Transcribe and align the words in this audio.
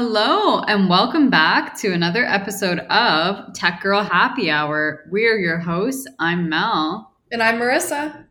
Hello, 0.00 0.60
and 0.60 0.88
welcome 0.88 1.28
back 1.28 1.76
to 1.78 1.92
another 1.92 2.24
episode 2.24 2.78
of 2.88 3.52
Tech 3.52 3.82
Girl 3.82 4.04
Happy 4.04 4.48
Hour. 4.48 5.04
We're 5.10 5.40
your 5.40 5.58
hosts. 5.58 6.06
I'm 6.20 6.48
Mel. 6.48 7.16
And 7.32 7.42
I'm 7.42 7.58
Marissa. 7.58 8.24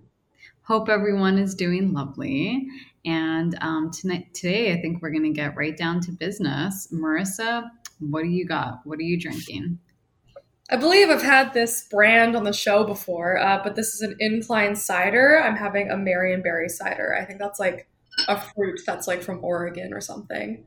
Hope 0.61 0.87
everyone 0.87 1.37
is 1.37 1.55
doing 1.55 1.91
lovely. 1.91 2.65
And 3.03 3.57
um, 3.59 3.91
tonight, 3.91 4.33
today, 4.33 4.71
I 4.71 4.79
think 4.79 5.01
we're 5.01 5.11
going 5.11 5.23
to 5.23 5.33
get 5.33 5.57
right 5.57 5.75
down 5.75 5.99
to 6.03 6.13
business. 6.13 6.87
Marissa, 6.93 7.69
what 7.99 8.23
do 8.23 8.29
you 8.29 8.45
got? 8.45 8.79
What 8.85 8.97
are 8.99 9.03
you 9.03 9.19
drinking? 9.19 9.77
I 10.69 10.77
believe 10.77 11.09
I've 11.09 11.21
had 11.21 11.51
this 11.51 11.85
brand 11.91 12.37
on 12.37 12.45
the 12.45 12.53
show 12.53 12.85
before, 12.85 13.39
uh, 13.39 13.61
but 13.61 13.75
this 13.75 13.93
is 13.93 14.01
an 14.01 14.15
incline 14.21 14.77
cider. 14.77 15.37
I'm 15.43 15.57
having 15.57 15.91
a 15.91 15.95
Marionberry 15.95 16.71
cider. 16.71 17.13
I 17.13 17.25
think 17.25 17.39
that's 17.39 17.59
like 17.59 17.89
a 18.29 18.39
fruit 18.39 18.79
that's 18.85 19.05
like 19.05 19.21
from 19.21 19.43
Oregon 19.43 19.93
or 19.93 19.99
something. 19.99 20.63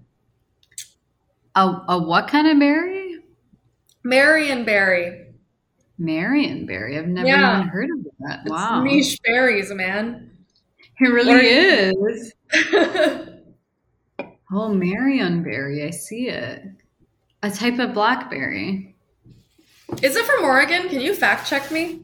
A, 1.54 1.82
a 1.88 1.98
what 2.02 2.28
kind 2.28 2.46
of 2.46 2.58
berry? 2.58 3.18
Marionberry. 4.04 5.26
Marionberry. 6.00 6.98
I've 6.98 7.08
never 7.08 7.28
yeah. 7.28 7.58
even 7.58 7.68
heard 7.68 7.90
of 7.90 8.04
that. 8.20 8.40
It's 8.42 8.50
wow. 8.50 8.82
niche 8.82 9.18
berries, 9.24 9.70
man. 9.72 10.30
It 11.00 11.08
really 11.08 11.46
is. 11.46 12.32
oh, 14.52 14.68
Marionberry. 14.70 15.86
I 15.86 15.90
see 15.90 16.28
it. 16.28 16.62
A 17.42 17.50
type 17.50 17.78
of 17.78 17.94
blackberry. 17.94 18.96
Is 20.02 20.16
it 20.16 20.24
from 20.24 20.44
Oregon? 20.44 20.88
Can 20.88 21.00
you 21.00 21.14
fact 21.14 21.48
check 21.48 21.70
me? 21.70 22.02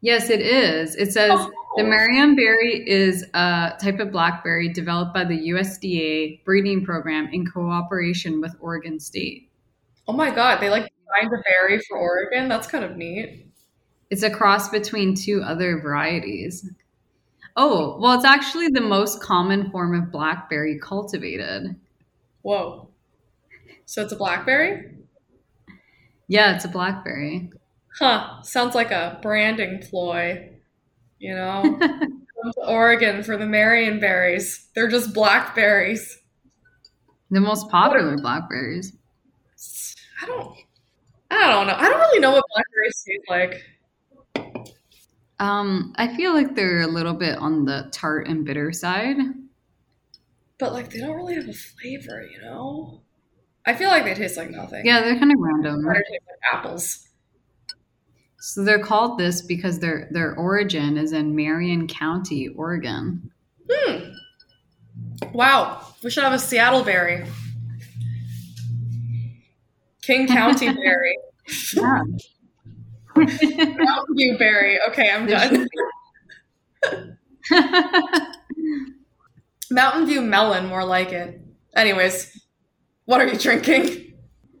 Yes, 0.00 0.30
it 0.30 0.40
is. 0.40 0.94
It 0.94 1.12
says 1.12 1.32
oh. 1.34 1.50
The 1.78 1.84
Marionberry 1.84 2.86
is 2.86 3.24
a 3.34 3.72
type 3.80 4.00
of 4.00 4.10
blackberry 4.12 4.68
developed 4.68 5.14
by 5.14 5.24
the 5.24 5.50
USDA 5.50 6.44
breeding 6.44 6.84
program 6.84 7.28
in 7.32 7.46
cooperation 7.46 8.40
with 8.40 8.54
Oregon 8.60 8.98
State. 8.98 9.50
Oh 10.06 10.12
my 10.12 10.30
God, 10.30 10.60
they 10.60 10.70
like 10.70 10.90
designed 10.98 11.32
a 11.32 11.42
berry 11.48 11.80
for 11.88 11.96
Oregon? 11.96 12.48
That's 12.48 12.66
kind 12.66 12.84
of 12.84 12.96
neat. 12.96 13.46
It's 14.10 14.22
a 14.22 14.30
cross 14.30 14.68
between 14.68 15.14
two 15.14 15.42
other 15.42 15.80
varieties. 15.80 16.68
Oh, 17.56 17.98
well, 18.00 18.14
it's 18.14 18.24
actually 18.24 18.68
the 18.68 18.80
most 18.80 19.22
common 19.22 19.70
form 19.70 19.94
of 19.94 20.10
blackberry 20.10 20.78
cultivated. 20.78 21.76
Whoa. 22.42 22.88
So 23.84 24.02
it's 24.02 24.12
a 24.12 24.16
blackberry? 24.16 24.94
Yeah, 26.26 26.54
it's 26.54 26.64
a 26.64 26.68
blackberry. 26.68 27.52
Huh. 27.98 28.42
Sounds 28.42 28.74
like 28.74 28.90
a 28.90 29.18
branding 29.22 29.80
ploy. 29.80 30.50
You 31.18 31.34
know? 31.34 31.78
Oregon 32.66 33.22
for 33.22 33.36
the 33.36 33.44
Marionberries. 33.44 34.66
They're 34.74 34.88
just 34.88 35.12
blackberries. 35.12 36.18
The 37.30 37.40
most 37.40 37.68
popular 37.70 38.16
blackberries. 38.16 38.96
I 40.22 40.26
don't 40.26 40.56
I 41.30 41.48
don't 41.52 41.66
know. 41.66 41.74
I 41.76 41.88
don't 41.88 42.00
really 42.00 42.20
know 42.20 42.32
what 42.32 42.44
blackberries 42.54 43.04
taste 43.06 43.28
like. 43.28 44.74
Um, 45.40 45.92
I 45.96 46.16
feel 46.16 46.32
like 46.32 46.54
they're 46.54 46.80
a 46.80 46.86
little 46.86 47.14
bit 47.14 47.38
on 47.38 47.64
the 47.64 47.88
tart 47.92 48.26
and 48.26 48.44
bitter 48.44 48.72
side. 48.72 49.18
But 50.58 50.72
like 50.72 50.90
they 50.90 50.98
don't 50.98 51.16
really 51.16 51.34
have 51.34 51.48
a 51.48 51.52
flavor, 51.52 52.22
you 52.22 52.40
know? 52.40 53.02
I 53.64 53.74
feel 53.74 53.88
like 53.90 54.04
they 54.04 54.14
taste 54.14 54.36
like 54.36 54.50
nothing. 54.50 54.84
Yeah, 54.84 55.00
they're 55.02 55.18
kind 55.18 55.30
of 55.30 55.38
random. 55.38 55.84
They 55.84 55.92
taste 55.92 56.24
like 56.28 56.52
apples. 56.52 57.07
So 58.40 58.62
they're 58.62 58.78
called 58.82 59.18
this 59.18 59.42
because 59.42 59.80
their 59.80 60.08
their 60.12 60.36
origin 60.36 60.96
is 60.96 61.12
in 61.12 61.34
Marion 61.34 61.88
County, 61.88 62.48
Oregon. 62.48 63.30
Hmm. 63.70 64.12
Wow. 65.32 65.84
We 66.02 66.10
should 66.10 66.22
have 66.22 66.32
a 66.32 66.38
Seattle 66.38 66.84
berry. 66.84 67.26
King 70.02 70.26
County 70.28 70.72
berry. 70.72 71.18
Yeah. 71.74 72.02
Mountain 73.16 74.16
View 74.16 74.38
berry. 74.38 74.78
Okay, 74.88 75.10
I'm 75.10 75.26
done. 75.26 75.66
Mountain 79.70 80.06
View 80.06 80.20
melon, 80.22 80.66
more 80.66 80.84
like 80.84 81.12
it. 81.12 81.40
Anyways, 81.74 82.40
what 83.06 83.20
are 83.20 83.26
you 83.26 83.36
drinking? 83.38 84.14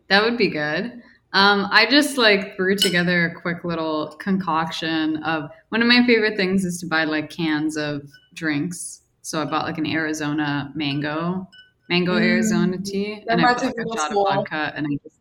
That 0.08 0.24
would 0.24 0.36
be 0.36 0.48
good. 0.48 1.02
Um, 1.32 1.68
I 1.70 1.86
just 1.86 2.16
like 2.16 2.56
threw 2.56 2.74
together 2.74 3.26
a 3.26 3.40
quick 3.40 3.64
little 3.64 4.16
concoction 4.18 5.22
of 5.24 5.50
one 5.68 5.82
of 5.82 5.88
my 5.88 6.04
favorite 6.06 6.36
things 6.36 6.64
is 6.64 6.80
to 6.80 6.86
buy 6.86 7.04
like 7.04 7.28
cans 7.28 7.76
of 7.76 8.08
drinks. 8.34 9.02
So 9.20 9.42
I 9.42 9.44
bought 9.44 9.66
like 9.66 9.76
an 9.76 9.86
Arizona 9.86 10.72
mango, 10.74 11.46
mango 11.90 12.14
mm. 12.14 12.22
Arizona 12.22 12.78
tea, 12.78 13.24
that 13.26 13.38
and 13.38 13.46
I 13.46 13.52
put 13.52 13.64
like, 13.64 13.74
a 13.74 13.98
shot 13.98 14.10
of 14.10 14.14
vodka, 14.14 14.72
and 14.74 14.86
I 14.86 14.96
just 15.02 15.20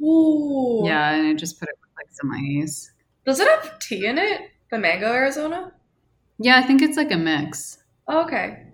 Ooh. 0.00 0.82
yeah, 0.84 1.14
and 1.14 1.26
I 1.26 1.34
just 1.34 1.58
put 1.58 1.68
it 1.68 1.74
with 1.80 1.90
like 1.96 2.12
some 2.12 2.30
ice. 2.62 2.92
Does 3.26 3.40
it 3.40 3.48
have 3.48 3.78
tea 3.80 4.06
in 4.06 4.18
it? 4.18 4.42
The 4.70 4.78
mango 4.78 5.12
Arizona? 5.12 5.72
Yeah, 6.38 6.58
I 6.58 6.62
think 6.62 6.80
it's 6.80 6.96
like 6.96 7.10
a 7.10 7.16
mix. 7.16 7.78
Oh, 8.06 8.24
okay. 8.24 8.66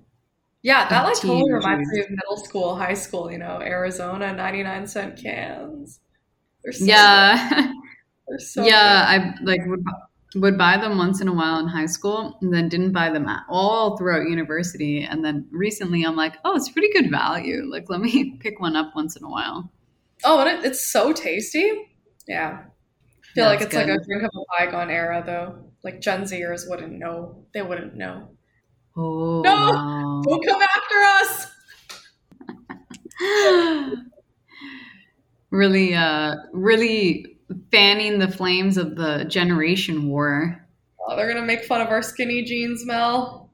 Yeah, 0.63 0.89
that 0.89 1.05
like 1.05 1.17
totally 1.17 1.53
reminds 1.53 1.89
me 1.91 2.01
of 2.01 2.11
middle 2.11 2.37
school, 2.37 2.77
high 2.77 2.95
school, 2.95 3.31
you 3.31 3.39
know, 3.39 3.61
Arizona 3.63 4.33
99 4.33 4.87
cent 4.87 5.17
cans. 5.17 6.01
So 6.73 6.85
yeah. 6.85 7.73
So 8.39 8.65
yeah, 8.65 9.19
good. 9.19 9.45
I 9.45 9.45
like 9.45 9.61
would 9.67 9.85
would 10.35 10.59
buy 10.59 10.77
them 10.79 10.99
once 10.99 11.21
in 11.21 11.29
a 11.29 11.33
while 11.33 11.61
in 11.61 11.69
high 11.69 11.87
school 11.87 12.37
and 12.43 12.53
then 12.53 12.69
didn't 12.69 12.91
buy 12.91 13.09
them 13.09 13.29
at 13.29 13.45
all 13.49 13.97
throughout 13.97 14.29
university 14.29 15.05
and 15.05 15.25
then 15.25 15.47
recently 15.53 16.03
I'm 16.03 16.17
like, 16.17 16.35
"Oh, 16.45 16.57
it's 16.57 16.69
pretty 16.69 16.93
good 16.93 17.09
value. 17.09 17.63
Like 17.71 17.89
let 17.89 18.01
me 18.01 18.37
pick 18.41 18.59
one 18.59 18.75
up 18.75 18.97
once 18.97 19.15
in 19.15 19.23
a 19.23 19.31
while." 19.31 19.71
Oh, 20.25 20.41
and 20.41 20.49
it, 20.49 20.65
it's 20.65 20.85
so 20.85 21.13
tasty. 21.13 21.71
Yeah. 22.27 22.65
I 22.65 23.33
feel 23.33 23.45
yeah, 23.45 23.49
like 23.49 23.61
it's, 23.61 23.67
it's 23.67 23.77
like 23.77 23.87
a 23.87 24.05
drink 24.05 24.25
of 24.25 24.31
a 24.35 24.45
bygone 24.59 24.91
era 24.91 25.23
though. 25.25 25.71
Like 25.85 26.01
Gen 26.01 26.23
Zers 26.23 26.69
wouldn't 26.69 26.95
know. 26.95 27.45
They 27.55 27.63
wouldn't 27.63 27.95
know. 27.95 28.31
Oh, 28.97 29.43
no! 29.43 29.53
Wow. 29.53 30.23
Don't 30.25 30.45
come 30.45 30.63
after 30.63 30.97
us. 31.05 31.47
really, 35.57 35.95
uh, 35.95 36.37
really 36.53 37.37
fanning 37.71 38.19
the 38.19 38.29
flames 38.29 38.77
of 38.77 38.97
the 38.97 39.25
generation 39.25 40.09
war. 40.09 40.67
Oh, 41.01 41.17
they're 41.17 41.33
gonna 41.33 41.47
make 41.47 41.65
fun 41.65 41.81
of 41.81 41.89
our 41.89 42.03
skinny 42.03 42.43
jeans, 42.43 42.85
Mel. 42.85 43.51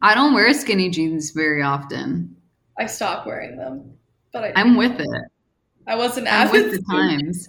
I 0.00 0.14
don't 0.14 0.34
wear 0.34 0.52
skinny 0.54 0.90
jeans 0.90 1.30
very 1.30 1.62
often. 1.62 2.36
I 2.78 2.86
stopped 2.86 3.26
wearing 3.26 3.56
them, 3.56 3.94
but 4.32 4.44
I 4.44 4.52
I'm 4.56 4.76
with 4.76 4.98
it. 4.98 5.08
I 5.86 5.96
wasn't 5.96 6.28
I'm 6.28 6.50
with 6.50 6.72
the 6.72 6.82
times. 6.90 7.46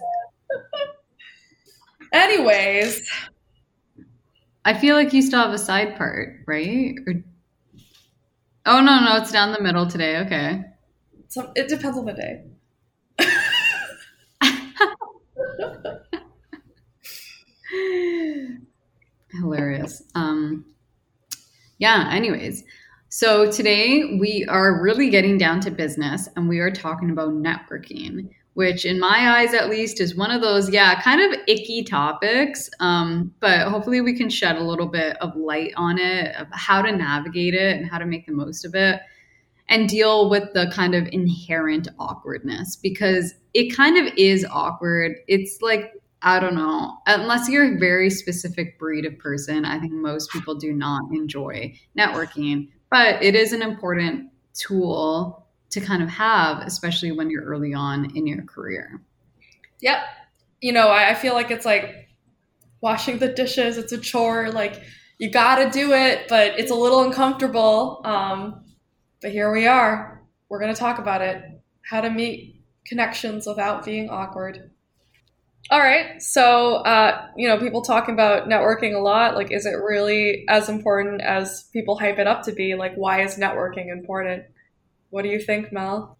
Anyways, 2.12 3.08
I 4.64 4.74
feel 4.74 4.96
like 4.96 5.12
you 5.12 5.22
still 5.22 5.40
have 5.40 5.52
a 5.52 5.58
side 5.58 5.96
part, 5.96 6.40
right? 6.46 6.94
Or... 7.06 7.14
Oh 8.66 8.80
no, 8.80 9.00
no, 9.00 9.16
it's 9.16 9.32
down 9.32 9.52
the 9.52 9.62
middle 9.62 9.86
today. 9.86 10.18
Okay. 10.18 10.62
So 11.28 11.52
it 11.56 11.68
depends 11.68 11.98
on 11.98 12.04
the 12.04 12.12
day. 12.12 12.44
Hilarious. 19.40 20.02
Um, 20.14 20.64
yeah. 21.78 22.08
Anyways, 22.12 22.64
so 23.08 23.50
today 23.50 24.18
we 24.18 24.46
are 24.48 24.82
really 24.82 25.10
getting 25.10 25.38
down 25.38 25.60
to 25.60 25.70
business, 25.70 26.28
and 26.36 26.48
we 26.48 26.58
are 26.60 26.70
talking 26.70 27.10
about 27.10 27.30
networking 27.30 28.30
which 28.54 28.84
in 28.84 28.98
my 28.98 29.38
eyes 29.38 29.52
at 29.52 29.68
least 29.68 30.00
is 30.00 30.16
one 30.16 30.30
of 30.30 30.40
those 30.40 30.70
yeah 30.70 31.00
kind 31.02 31.20
of 31.20 31.38
icky 31.46 31.82
topics 31.82 32.70
um, 32.80 33.32
but 33.40 33.68
hopefully 33.68 34.00
we 34.00 34.16
can 34.16 34.30
shed 34.30 34.56
a 34.56 34.62
little 34.62 34.86
bit 34.86 35.16
of 35.18 35.36
light 35.36 35.72
on 35.76 35.98
it 35.98 36.34
of 36.36 36.46
how 36.52 36.80
to 36.80 36.90
navigate 36.90 37.54
it 37.54 37.76
and 37.76 37.88
how 37.88 37.98
to 37.98 38.06
make 38.06 38.26
the 38.26 38.32
most 38.32 38.64
of 38.64 38.74
it 38.74 39.00
and 39.68 39.88
deal 39.88 40.30
with 40.30 40.52
the 40.54 40.70
kind 40.72 40.94
of 40.94 41.06
inherent 41.12 41.88
awkwardness 41.98 42.76
because 42.76 43.34
it 43.52 43.74
kind 43.74 43.96
of 43.96 44.12
is 44.16 44.46
awkward 44.50 45.16
it's 45.28 45.58
like 45.60 45.92
i 46.24 46.40
don't 46.40 46.54
know 46.54 46.96
unless 47.06 47.48
you're 47.48 47.76
a 47.76 47.78
very 47.78 48.10
specific 48.10 48.78
breed 48.78 49.04
of 49.04 49.16
person 49.18 49.64
i 49.64 49.78
think 49.78 49.92
most 49.92 50.30
people 50.30 50.54
do 50.54 50.72
not 50.72 51.02
enjoy 51.12 51.72
networking 51.96 52.68
but 52.90 53.22
it 53.22 53.34
is 53.34 53.52
an 53.52 53.62
important 53.62 54.30
tool 54.52 55.44
to 55.70 55.80
kind 55.80 56.02
of 56.02 56.08
have, 56.08 56.60
especially 56.60 57.10
when 57.10 57.28
you're 57.28 57.42
early 57.42 57.74
on 57.74 58.16
in 58.16 58.26
your 58.26 58.42
career. 58.42 59.02
Yep. 59.80 59.98
You 60.60 60.72
know, 60.72 60.88
I, 60.90 61.14
feel 61.14 61.34
like 61.34 61.50
it's 61.50 61.66
like 61.66 62.08
washing 62.80 63.18
the 63.18 63.28
dishes, 63.28 63.76
it's 63.76 63.92
a 63.92 63.98
chore. 63.98 64.50
Like, 64.50 64.80
you 65.18 65.30
got 65.30 65.56
to 65.56 65.70
do 65.70 65.92
it, 65.92 66.26
but 66.28 66.58
it's 66.58 66.70
a 66.70 66.74
little 66.74 67.02
uncomfortable. 67.02 68.00
Um, 68.04 68.64
but 69.20 69.32
here 69.32 69.52
we 69.52 69.66
are. 69.66 70.22
We're 70.48 70.60
to 70.72 70.78
talk 70.78 70.98
about 70.98 71.20
it 71.20 71.42
how 71.82 72.00
to 72.00 72.10
meet 72.10 72.62
connections 72.86 73.46
without 73.46 73.84
being 73.84 74.08
awkward. 74.08 74.70
All 75.70 75.80
right. 75.80 76.20
So, 76.22 76.76
uh, 76.76 77.26
you 77.36 77.48
know, 77.48 77.58
people 77.58 77.82
talk 77.82 78.08
about 78.08 78.48
networking 78.48 78.94
a 78.94 78.98
lot. 78.98 79.34
Like, 79.34 79.50
is 79.50 79.64
it 79.64 79.72
really 79.72 80.44
as 80.48 80.68
important 80.68 81.22
as 81.22 81.64
people 81.72 81.98
hype 81.98 82.18
it 82.18 82.26
up 82.26 82.42
to 82.44 82.52
be? 82.52 82.74
Like, 82.74 82.94
why 82.96 83.22
is 83.22 83.36
networking 83.36 83.90
important? 83.90 84.44
What 85.10 85.22
do 85.22 85.28
you 85.28 85.40
think, 85.40 85.72
Mel? 85.72 86.18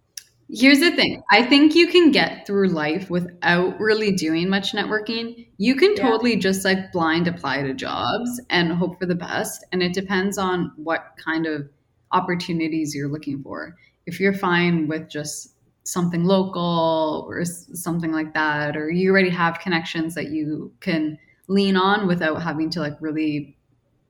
Here's 0.50 0.80
the 0.80 0.90
thing. 0.90 1.22
I 1.30 1.42
think 1.42 1.74
you 1.74 1.88
can 1.88 2.10
get 2.10 2.46
through 2.46 2.68
life 2.68 3.08
without 3.10 3.80
really 3.80 4.12
doing 4.12 4.48
much 4.48 4.72
networking. 4.72 5.46
You 5.56 5.74
can 5.74 5.94
Yeah. 5.96 6.02
totally 6.10 6.36
just 6.36 6.64
like 6.64 6.92
blind 6.92 7.28
apply 7.28 7.62
to 7.62 7.74
jobs 7.74 8.40
and 8.50 8.72
hope 8.72 8.98
for 8.98 9.06
the 9.06 9.14
best. 9.14 9.64
And 9.72 9.82
it 9.82 9.94
depends 9.94 10.36
on 10.36 10.72
what 10.76 11.14
kind 11.22 11.46
of 11.46 11.68
opportunities 12.12 12.94
you're 12.94 13.08
looking 13.08 13.42
for. 13.42 13.76
If 14.06 14.20
you're 14.20 14.34
fine 14.34 14.86
with 14.86 15.08
just 15.08 15.53
something 15.84 16.24
local 16.24 17.26
or 17.28 17.44
something 17.44 18.12
like 18.12 18.34
that, 18.34 18.76
or 18.76 18.90
you 18.90 19.10
already 19.10 19.30
have 19.30 19.58
connections 19.60 20.14
that 20.14 20.30
you 20.30 20.72
can 20.80 21.18
lean 21.46 21.76
on 21.76 22.06
without 22.06 22.42
having 22.42 22.70
to 22.70 22.80
like 22.80 22.96
really, 23.00 23.56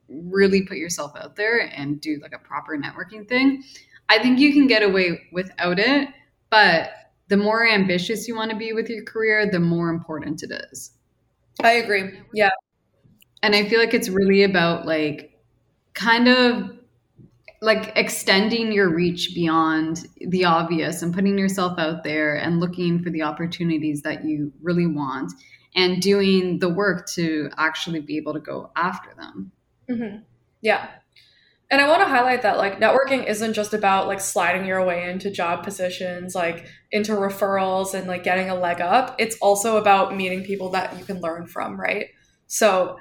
really 0.07 0.63
put 0.63 0.77
yourself 0.77 1.11
out 1.17 1.35
there 1.35 1.59
and 1.75 1.99
do 1.99 2.17
like 2.21 2.33
a 2.33 2.39
proper 2.39 2.77
networking 2.77 3.27
thing, 3.27 3.63
I 4.07 4.19
think 4.19 4.39
you 4.39 4.53
can 4.53 4.67
get 4.67 4.83
away 4.83 5.21
without 5.31 5.79
it 5.79 6.09
but 6.55 6.91
the 7.27 7.35
more 7.35 7.67
ambitious 7.67 8.27
you 8.27 8.35
want 8.35 8.51
to 8.51 8.57
be 8.57 8.71
with 8.71 8.89
your 8.89 9.03
career, 9.03 9.49
the 9.49 9.59
more 9.59 9.89
important 9.89 10.41
it 10.43 10.51
is. 10.71 10.91
I 11.61 11.73
agree. 11.73 12.19
Yeah. 12.33 12.51
And 13.41 13.55
I 13.55 13.67
feel 13.67 13.79
like 13.79 13.93
it's 13.93 14.07
really 14.07 14.43
about 14.43 14.85
like 14.85 15.37
kind 15.93 16.27
of 16.27 16.77
like 17.65 17.91
extending 17.95 18.71
your 18.71 18.93
reach 18.93 19.33
beyond 19.33 20.07
the 20.21 20.45
obvious 20.45 21.01
and 21.01 21.13
putting 21.13 21.37
yourself 21.37 21.79
out 21.79 22.03
there 22.03 22.35
and 22.35 22.59
looking 22.59 23.01
for 23.01 23.09
the 23.09 23.23
opportunities 23.23 24.03
that 24.03 24.23
you 24.23 24.53
really 24.61 24.85
want 24.85 25.33
and 25.75 25.99
doing 25.99 26.59
the 26.59 26.69
work 26.69 27.09
to 27.09 27.49
actually 27.57 27.99
be 27.99 28.17
able 28.17 28.33
to 28.33 28.39
go 28.39 28.69
after 28.75 29.09
them. 29.15 29.51
hmm 29.89 30.17
Yeah. 30.61 30.89
And 31.71 31.81
I 31.81 31.87
want 31.87 32.01
to 32.01 32.07
highlight 32.07 32.43
that 32.43 32.57
like 32.57 32.79
networking 32.79 33.27
isn't 33.27 33.53
just 33.53 33.73
about 33.73 34.05
like 34.05 34.21
sliding 34.21 34.67
your 34.67 34.85
way 34.85 35.09
into 35.09 35.31
job 35.31 35.63
positions, 35.63 36.35
like 36.35 36.67
into 36.91 37.13
referrals 37.13 37.95
and 37.95 38.07
like 38.07 38.23
getting 38.23 38.51
a 38.51 38.55
leg 38.55 38.79
up. 38.79 39.15
It's 39.17 39.37
also 39.41 39.77
about 39.77 40.15
meeting 40.15 40.43
people 40.43 40.69
that 40.69 40.95
you 40.99 41.03
can 41.03 41.19
learn 41.19 41.47
from, 41.47 41.81
right? 41.81 42.09
So, 42.45 42.99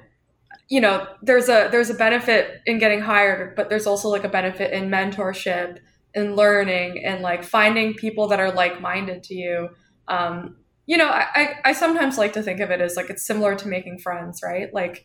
you 0.69 0.81
know, 0.81 1.07
there's 1.23 1.49
a 1.49 1.69
there's 1.71 1.91
a 1.91 1.95
benefit 1.95 2.61
in 2.67 2.79
getting 2.79 3.01
hired, 3.01 3.55
but 3.57 3.69
there's 3.69 3.87
also 3.87 4.09
like 4.09 4.25
a 4.25 4.29
benefit 4.29 4.73
in 4.73 4.89
mentorship 4.91 5.79
and 6.15 6.37
learning 6.37 7.05
and 7.05 7.23
like 7.23 7.45
finding 7.45 7.95
people 7.95 8.29
that 8.29 8.41
are 8.41 8.53
like-minded 8.53 9.23
to 9.25 9.35
you. 9.35 9.69
Um, 10.09 10.57
you 10.87 10.97
know, 10.97 11.09
I, 11.09 11.27
I, 11.35 11.55
I 11.67 11.73
sometimes 11.73 12.19
like 12.19 12.33
to 12.35 12.43
think 12.43 12.61
of 12.61 12.71
it 12.71 12.81
as 12.81 12.97
like 12.97 13.11
it's 13.11 13.27
similar 13.27 13.57
to 13.57 13.69
making 13.69 13.99
friends, 13.99 14.41
right? 14.43 14.73
Like 14.73 15.05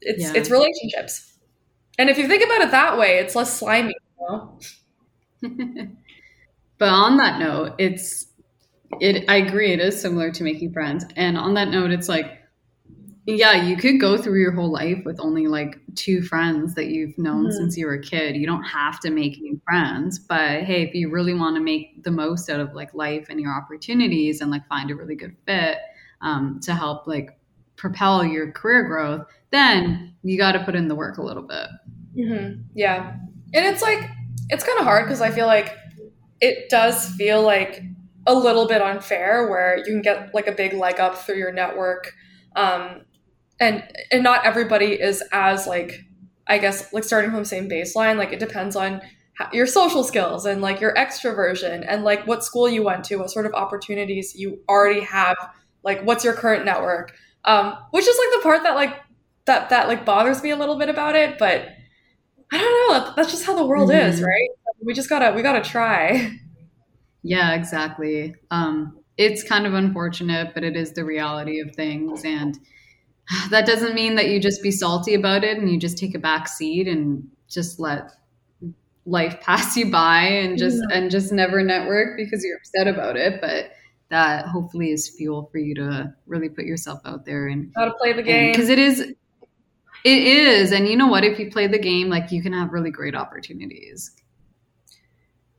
it's 0.00 0.24
Yeah. 0.24 0.32
it's 0.34 0.50
relationships. 0.50 1.34
And 1.98 2.10
if 2.10 2.18
you 2.18 2.28
think 2.28 2.44
about 2.44 2.62
it 2.62 2.70
that 2.72 2.98
way, 2.98 3.18
it's 3.18 3.34
less 3.36 3.58
slimy. 3.58 3.94
You 4.20 4.26
know? 4.30 4.58
but 6.78 6.88
on 6.88 7.16
that 7.18 7.38
note, 7.40 7.74
it's 7.78 8.26
it 9.00 9.24
I 9.28 9.36
agree 9.36 9.72
it 9.72 9.80
is 9.80 10.00
similar 10.00 10.30
to 10.32 10.44
making 10.44 10.72
friends. 10.72 11.04
And 11.16 11.38
on 11.38 11.54
that 11.54 11.68
note, 11.68 11.90
it's 11.90 12.08
like 12.08 12.37
yeah, 13.36 13.62
you 13.66 13.76
could 13.76 14.00
go 14.00 14.16
through 14.16 14.40
your 14.40 14.52
whole 14.52 14.72
life 14.72 15.02
with 15.04 15.20
only 15.20 15.46
like 15.48 15.78
two 15.94 16.22
friends 16.22 16.74
that 16.74 16.86
you've 16.86 17.16
known 17.18 17.46
Mhm. 17.46 17.52
since 17.52 17.76
you 17.76 17.86
were 17.86 17.94
a 17.94 18.00
kid. 18.02 18.36
You 18.36 18.46
don't 18.46 18.62
have 18.62 19.00
to 19.00 19.10
make 19.10 19.38
new 19.40 19.60
friends, 19.66 20.18
but 20.18 20.62
hey, 20.62 20.82
if 20.82 20.94
you 20.94 21.10
really 21.10 21.34
want 21.34 21.56
to 21.56 21.60
make 21.62 22.02
the 22.04 22.10
most 22.10 22.48
out 22.48 22.60
of 22.60 22.74
like 22.74 22.94
life 22.94 23.26
and 23.28 23.38
your 23.40 23.52
opportunities 23.52 24.40
and 24.40 24.50
like 24.50 24.66
find 24.68 24.90
a 24.90 24.94
really 24.94 25.14
good 25.14 25.36
fit 25.46 25.78
um, 26.22 26.58
to 26.62 26.74
help 26.74 27.06
like 27.06 27.38
propel 27.76 28.24
your 28.24 28.50
career 28.52 28.84
growth, 28.84 29.26
then 29.50 30.14
you 30.22 30.38
got 30.38 30.52
to 30.52 30.64
put 30.64 30.74
in 30.74 30.88
the 30.88 30.94
work 30.94 31.18
a 31.18 31.22
little 31.22 31.42
bit. 31.42 31.66
hmm 32.14 32.62
Yeah, 32.74 33.14
and 33.54 33.66
it's 33.66 33.82
like 33.82 34.08
it's 34.48 34.64
kind 34.64 34.78
of 34.78 34.84
hard 34.84 35.04
because 35.04 35.20
I 35.20 35.30
feel 35.30 35.46
like 35.46 35.76
it 36.40 36.68
does 36.70 37.10
feel 37.10 37.42
like 37.42 37.82
a 38.26 38.34
little 38.34 38.66
bit 38.66 38.82
unfair 38.82 39.48
where 39.48 39.78
you 39.78 39.84
can 39.84 40.02
get 40.02 40.34
like 40.34 40.46
a 40.46 40.52
big 40.52 40.72
leg 40.74 41.00
up 41.00 41.16
through 41.18 41.36
your 41.36 41.52
network, 41.52 42.14
um, 42.56 43.02
and 43.60 43.82
and 44.12 44.22
not 44.22 44.44
everybody 44.46 44.92
is 45.00 45.22
as 45.32 45.66
like 45.66 46.04
I 46.46 46.58
guess 46.58 46.92
like 46.92 47.04
starting 47.04 47.30
from 47.30 47.40
the 47.40 47.44
same 47.46 47.68
baseline. 47.68 48.16
Like 48.16 48.32
it 48.32 48.40
depends 48.40 48.76
on 48.76 49.00
ho- 49.38 49.48
your 49.52 49.66
social 49.66 50.02
skills 50.04 50.46
and 50.46 50.62
like 50.62 50.80
your 50.80 50.94
extroversion 50.94 51.84
and 51.86 52.04
like 52.04 52.26
what 52.26 52.44
school 52.44 52.68
you 52.68 52.82
went 52.82 53.04
to, 53.04 53.16
what 53.16 53.30
sort 53.30 53.46
of 53.46 53.52
opportunities 53.54 54.34
you 54.34 54.60
already 54.68 55.00
have, 55.00 55.36
like 55.82 56.02
what's 56.04 56.24
your 56.24 56.34
current 56.34 56.64
network, 56.64 57.14
um, 57.44 57.74
which 57.90 58.06
is 58.06 58.16
like 58.18 58.38
the 58.38 58.42
part 58.42 58.62
that 58.62 58.74
like 58.74 58.96
that 59.46 59.68
that 59.70 59.88
like 59.88 60.04
bothers 60.04 60.42
me 60.42 60.50
a 60.50 60.56
little 60.56 60.78
bit 60.78 60.88
about 60.88 61.16
it, 61.16 61.38
but. 61.38 61.68
I 62.50 62.58
don't 62.58 62.92
know. 63.08 63.12
That's 63.16 63.30
just 63.30 63.44
how 63.44 63.54
the 63.54 63.66
world 63.66 63.90
is, 63.92 64.20
Mhm. 64.20 64.24
right? 64.26 64.48
We 64.82 64.94
just 64.94 65.08
gotta 65.08 65.34
we 65.34 65.42
gotta 65.42 65.60
try. 65.68 66.32
Yeah, 67.22 67.54
exactly. 67.54 68.34
Um, 68.50 68.98
it's 69.16 69.42
kind 69.42 69.66
of 69.66 69.74
unfortunate, 69.74 70.52
but 70.54 70.64
it 70.64 70.76
is 70.76 70.92
the 70.92 71.04
reality 71.04 71.60
of 71.60 71.74
things. 71.74 72.24
And 72.24 72.58
that 73.50 73.66
doesn't 73.66 73.94
mean 73.94 74.14
that 74.16 74.28
you 74.28 74.40
just 74.40 74.62
be 74.62 74.70
salty 74.70 75.14
about 75.14 75.44
it 75.44 75.58
and 75.58 75.70
you 75.70 75.78
just 75.78 75.98
take 75.98 76.14
a 76.14 76.18
back 76.18 76.48
seat 76.48 76.88
and 76.88 77.28
just 77.48 77.78
let 77.80 78.10
life 79.06 79.40
pass 79.42 79.76
you 79.76 79.90
by 79.90 80.20
and 80.22 80.58
just 80.58 80.82
and 80.92 81.10
just 81.10 81.32
never 81.32 81.62
network 81.62 82.16
because 82.16 82.44
you're 82.44 82.56
upset 82.58 82.86
about 82.86 83.16
it. 83.16 83.40
But 83.40 83.72
that 84.10 84.46
hopefully 84.46 84.90
is 84.90 85.08
fuel 85.08 85.48
for 85.52 85.58
you 85.58 85.74
to 85.74 86.14
really 86.26 86.48
put 86.48 86.64
yourself 86.64 87.00
out 87.04 87.24
there 87.26 87.46
and 87.48 87.70
How 87.76 87.84
to 87.84 87.92
play 87.94 88.12
the 88.14 88.22
game. 88.22 88.52
because 88.52 88.68
it 88.70 88.78
is 88.78 89.00
it 89.00 89.16
is 90.04 90.72
and 90.72 90.88
you 90.88 90.96
know 90.96 91.08
what 91.08 91.24
if 91.24 91.38
you 91.38 91.50
play 91.50 91.66
the 91.66 91.78
game 91.78 92.08
like 92.08 92.32
you 92.32 92.40
can 92.40 92.52
have 92.54 92.72
really 92.72 92.90
great 92.90 93.14
opportunities 93.14 94.12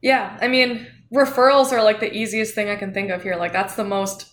Yeah, 0.02 0.38
I 0.42 0.48
mean, 0.48 0.88
referrals 1.14 1.72
are 1.72 1.84
like 1.84 2.00
the 2.00 2.12
easiest 2.12 2.56
thing 2.56 2.70
I 2.70 2.76
can 2.76 2.94
think 2.94 3.12
of 3.12 3.22
here. 3.22 3.36
Like 3.36 3.52
that's 3.54 3.76
the 3.76 3.84
most 3.84 4.29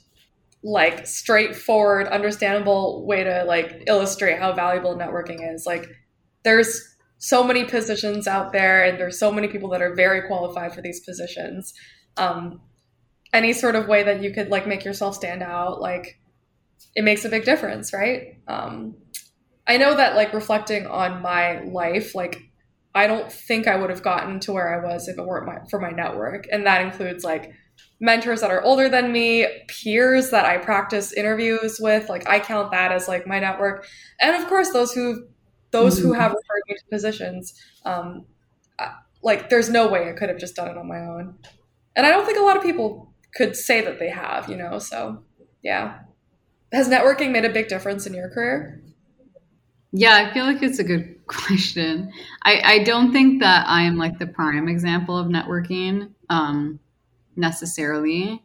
like 0.67 1.07
straightforward, 1.07 2.09
understandable 2.09 3.07
way 3.07 3.23
to 3.23 3.45
like 3.45 3.85
illustrate 3.87 4.41
how 4.41 4.53
valuable 4.53 4.97
networking 4.97 5.55
is. 5.55 5.65
Like 5.65 5.89
there's 6.43 6.97
so 7.19 7.45
many 7.45 7.65
positions 7.65 8.27
out 8.27 8.53
there 8.53 8.85
and 8.85 8.99
there's 8.99 9.17
so 9.17 9.31
many 9.31 9.47
people 9.47 9.69
that 9.71 9.81
are 9.81 9.95
very 9.95 10.27
qualified 10.27 10.75
for 10.75 10.83
these 10.83 11.01
positions. 11.01 11.73
Um 12.17 12.61
any 13.33 13.53
sort 13.53 13.77
of 13.77 13.87
way 13.87 14.03
that 14.03 14.23
you 14.23 14.33
could 14.33 14.49
like 14.49 14.67
make 14.67 14.85
yourself 14.85 15.15
stand 15.15 15.41
out, 15.41 15.81
like 15.81 16.19
it 16.97 17.05
makes 17.05 17.25
a 17.25 17.29
big 17.29 17.45
difference, 17.45 17.93
right? 17.93 18.41
Um 18.49 18.97
I 19.69 19.77
know 19.77 19.95
that 19.97 20.17
like 20.17 20.33
reflecting 20.33 20.89
on 20.89 21.23
my 21.23 21.61
life, 21.61 22.17
like 22.17 22.41
I 22.93 23.07
don't 23.07 23.31
think 23.31 23.69
I 23.69 23.77
would 23.77 23.91
have 23.91 24.03
gotten 24.03 24.41
to 24.41 24.53
where 24.53 24.75
I 24.75 24.85
was 24.85 25.07
if 25.07 25.17
it 25.17 25.25
weren't 25.25 25.47
my, 25.47 25.59
for 25.71 25.79
my 25.79 25.91
network. 25.91 26.47
And 26.51 26.67
that 26.67 26.83
includes 26.83 27.23
like 27.23 27.53
mentors 28.01 28.41
that 28.43 28.51
are 28.51 28.63
older 28.63 28.89
than 28.89 29.13
me, 29.13 29.47
peers 29.69 30.31
that 30.31 30.45
I 30.45 30.59
practice 30.59 31.13
interviews 31.13 31.79
with. 31.81 32.09
Like 32.09 32.29
I 32.29 32.41
count 32.41 32.71
that 32.73 32.93
as 32.93 33.09
like 33.09 33.27
my 33.27 33.41
network. 33.41 33.87
And 34.21 34.37
of 34.37 34.49
course, 34.49 34.71
those 34.73 34.93
who 34.93 35.27
those 35.73 35.99
who 35.99 36.13
Mhm. 36.13 36.17
have 36.17 36.31
referred 36.31 36.63
me 36.69 36.75
to 36.77 36.85
positions. 36.91 37.55
Um, 37.85 38.27
I- 38.79 38.95
like 39.23 39.51
there's 39.51 39.69
no 39.69 39.89
way 39.89 40.09
I 40.09 40.13
could 40.13 40.29
have 40.29 40.39
just 40.39 40.55
done 40.57 40.69
it 40.69 40.77
on 40.79 40.87
my 40.89 41.01
own. 41.01 41.35
And 41.97 42.07
I 42.07 42.11
don't 42.11 42.25
think 42.25 42.39
a 42.39 42.43
lot 42.43 42.57
of 42.57 42.63
people 42.63 43.13
could 43.35 43.57
say 43.57 43.81
that 43.83 43.99
they 43.99 44.09
have, 44.11 44.49
you 44.49 44.57
know. 44.57 44.79
So 44.79 45.25
yeah, 45.63 45.99
has 46.73 46.89
networking 46.89 47.33
made 47.33 47.45
a 47.45 47.51
big 47.51 47.69
difference 47.69 48.07
in 48.07 48.15
your 48.15 48.31
career? 48.31 48.83
Yeah, 49.93 50.15
I 50.15 50.33
feel 50.35 50.45
like 50.45 50.63
it's 50.63 50.79
a 50.79 50.85
good 50.85 51.17
question. 51.27 52.13
I, 52.43 52.61
I 52.65 52.79
don't 52.85 53.13
think 53.13 53.41
that 53.43 53.67
I 53.67 53.83
am 53.83 53.97
like 53.97 54.19
the 54.19 54.27
prime 54.27 54.69
example 54.69 55.17
of 55.17 55.27
networking 55.29 56.11
um, 56.29 56.79
necessarily, 57.37 58.45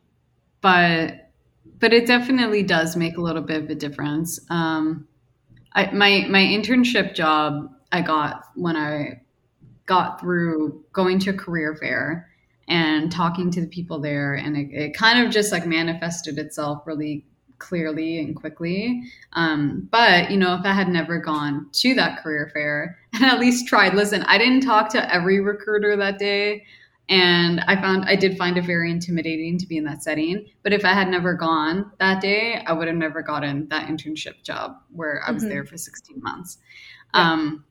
but 0.62 1.32
but 1.80 1.94
it 1.94 2.08
definitely 2.08 2.64
does 2.64 2.96
make 2.96 3.18
a 3.18 3.22
little 3.22 3.42
bit 3.42 3.64
of 3.64 3.70
a 3.70 3.76
difference. 3.76 4.40
Um, 4.50 5.08
I, 5.74 5.92
my 5.92 6.26
my 6.30 6.42
internship 6.42 7.16
job 7.16 7.72
I 7.92 8.02
got 8.02 8.44
when 8.56 8.76
I 8.76 9.22
got 9.86 10.20
through 10.20 10.84
going 10.94 11.20
to 11.20 11.32
a 11.32 11.34
career 11.34 11.76
fair 11.76 12.30
and 12.68 13.12
talking 13.12 13.52
to 13.52 13.62
the 13.62 13.68
people 13.68 14.00
there, 14.00 14.36
and 14.36 14.56
it, 14.56 14.70
it 14.72 14.94
kind 14.94 15.26
of 15.26 15.32
just 15.32 15.52
like 15.52 15.66
manifested 15.66 16.38
itself 16.38 16.84
really 16.86 17.26
clearly 17.62 18.20
and 18.20 18.36
quickly. 18.36 19.04
Um, 19.34 19.88
but 19.92 20.32
you 20.32 20.38
know, 20.38 20.56
if 20.56 20.66
I 20.66 20.74
had 20.74 20.90
never 20.90 21.20
gone 21.20 21.68
to 21.74 21.94
that 21.96 22.22
career 22.22 22.50
fair 22.54 22.98
and 23.14 23.24
at 23.24 23.40
least 23.40 23.68
tried, 23.68 23.94
listen, 23.94 24.24
I 24.24 24.38
didn't 24.38 24.62
talk 24.62 24.90
to 24.90 25.14
every 25.14 25.40
recruiter 25.40 25.96
that 25.96 26.20
day. 26.20 26.66
And 27.12 27.60
I 27.68 27.76
found 27.76 28.06
I 28.06 28.16
did 28.16 28.38
find 28.38 28.58
it 28.58 28.66
very 28.66 28.90
intimidating 28.90 29.58
to 29.60 29.68
be 29.68 29.78
in 29.78 29.84
that 29.84 30.02
setting. 30.02 30.46
But 30.64 30.72
if 30.72 30.86
I 30.86 30.94
had 30.94 31.10
never 31.10 31.34
gone 31.34 31.92
that 32.00 32.22
day, 32.22 32.64
I 32.66 32.72
would 32.72 32.88
have 32.88 32.96
never 32.96 33.22
gotten 33.22 33.68
that 33.68 33.90
internship 33.90 34.42
job 34.44 34.78
where 34.94 35.22
I 35.28 35.32
was 35.32 35.44
Mhm. 35.44 35.50
there 35.50 35.66
for 35.66 35.78
16 35.78 36.22
months. 36.22 36.58
Yeah. 37.14 37.32
Um, 37.34 37.66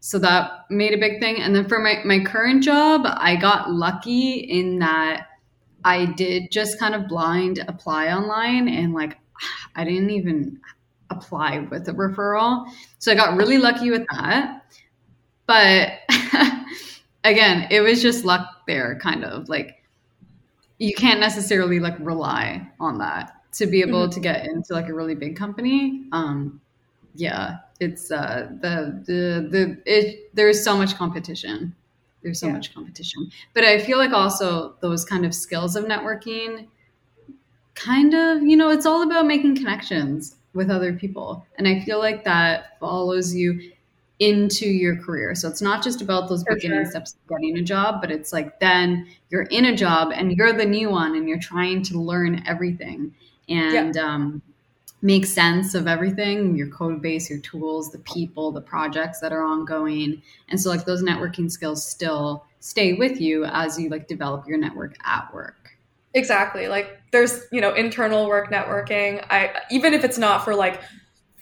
so 0.00 0.18
that 0.20 0.64
made 0.70 0.94
a 0.94 0.98
big 0.98 1.20
thing. 1.20 1.42
And 1.42 1.54
then 1.54 1.68
for 1.68 1.78
my, 1.78 2.00
my 2.06 2.20
current 2.24 2.62
job, 2.62 3.02
I 3.04 3.36
got 3.36 3.70
lucky 3.70 4.32
in 4.38 4.78
that 4.78 5.26
I 5.84 6.06
did 6.06 6.50
just 6.50 6.78
kind 6.78 6.94
of 6.94 7.06
blind 7.06 7.62
apply 7.68 8.08
online 8.08 8.66
and 8.68 8.94
like 8.94 9.18
I 9.74 9.84
didn't 9.84 10.10
even 10.10 10.58
apply 11.10 11.58
with 11.70 11.86
a 11.88 11.92
referral. 11.92 12.66
So 12.98 13.12
I 13.12 13.14
got 13.14 13.36
really 13.36 13.58
lucky 13.58 13.90
with 13.90 14.06
that. 14.10 14.62
But 15.46 15.92
again, 17.26 17.68
it 17.70 17.80
was 17.80 18.02
just 18.02 18.24
luck 18.24 18.48
there, 18.66 18.98
kind 19.00 19.24
of 19.24 19.48
like 19.48 19.82
you 20.78 20.94
can't 20.94 21.20
necessarily 21.20 21.80
like 21.80 21.96
rely 22.00 22.66
on 22.80 22.98
that 22.98 23.32
to 23.54 23.66
be 23.66 23.80
able 23.82 24.08
Mm-hmm. 24.08 24.10
to 24.10 24.20
get 24.20 24.46
into 24.46 24.74
like 24.74 24.88
a 24.88 24.94
really 24.94 25.14
big 25.14 25.36
company. 25.36 26.04
Um, 26.12 26.60
yeah, 27.14 27.58
it's 27.80 28.10
uh, 28.10 28.48
the 28.60 29.02
the 29.06 29.48
the 29.50 29.82
it. 29.86 30.30
There's 30.34 30.62
so 30.64 30.76
much 30.76 30.96
competition. 30.96 31.74
There's 32.22 32.40
so 32.40 32.48
Yeah. 32.48 32.52
much 32.52 32.74
competition, 32.74 33.30
but 33.54 33.64
I 33.64 33.78
feel 33.80 33.98
like 33.98 34.12
also 34.12 34.76
those 34.80 35.04
kind 35.04 35.24
of 35.26 35.34
skills 35.34 35.76
of 35.76 35.84
networking, 35.86 36.68
kind 37.74 38.14
of 38.14 38.42
you 38.42 38.56
know, 38.56 38.70
it's 38.70 38.86
all 38.86 39.02
about 39.02 39.26
making 39.26 39.56
connections 39.56 40.36
with 40.54 40.70
other 40.70 40.92
people, 40.94 41.46
and 41.58 41.68
I 41.68 41.80
feel 41.80 41.98
like 41.98 42.24
that 42.24 42.78
follows 42.80 43.34
you 43.34 43.72
into 44.18 44.66
your 44.66 44.96
career. 44.96 45.34
So 45.34 45.48
it's 45.48 45.60
not 45.60 45.84
just 45.84 46.00
about 46.00 46.28
those 46.28 46.42
For 46.42 46.54
beginning 46.54 46.84
sure. 46.84 46.90
steps 46.90 47.14
of 47.14 47.28
getting 47.28 47.58
a 47.58 47.62
job, 47.62 48.00
but 48.00 48.10
it's 48.10 48.32
like 48.32 48.60
then 48.60 49.06
you're 49.30 49.42
in 49.42 49.66
a 49.66 49.76
job 49.76 50.10
and 50.14 50.32
you're 50.32 50.52
the 50.52 50.64
new 50.64 50.90
one 50.90 51.14
and 51.14 51.28
you're 51.28 51.38
trying 51.38 51.82
to 51.84 52.00
learn 52.00 52.42
everything 52.46 53.14
and 53.48 53.96
um, 53.96 54.42
make 55.02 55.26
sense 55.26 55.74
of 55.74 55.86
everything 55.86 56.56
your 56.56 56.68
code 56.68 57.02
base, 57.02 57.28
your 57.28 57.40
tools, 57.40 57.92
the 57.92 57.98
people, 57.98 58.50
the 58.52 58.60
projects 58.60 59.20
that 59.20 59.32
are 59.32 59.42
ongoing. 59.42 60.22
And 60.48 60.60
so, 60.60 60.70
like, 60.70 60.86
those 60.86 61.02
networking 61.02 61.50
skills 61.50 61.84
still 61.84 62.44
stay 62.60 62.94
with 62.94 63.20
you 63.20 63.44
as 63.44 63.78
you 63.78 63.88
like 63.88 64.08
develop 64.08 64.48
your 64.48 64.58
network 64.58 64.96
at 65.04 65.32
work. 65.32 65.76
Exactly. 66.14 66.66
Like 66.66 66.98
there's, 67.12 67.44
you 67.52 67.60
know, 67.60 67.74
internal 67.74 68.26
work 68.26 68.50
networking. 68.50 69.24
I 69.30 69.54
even 69.70 69.94
if 69.94 70.02
it's 70.02 70.18
not 70.18 70.44
for 70.44 70.54
like 70.54 70.80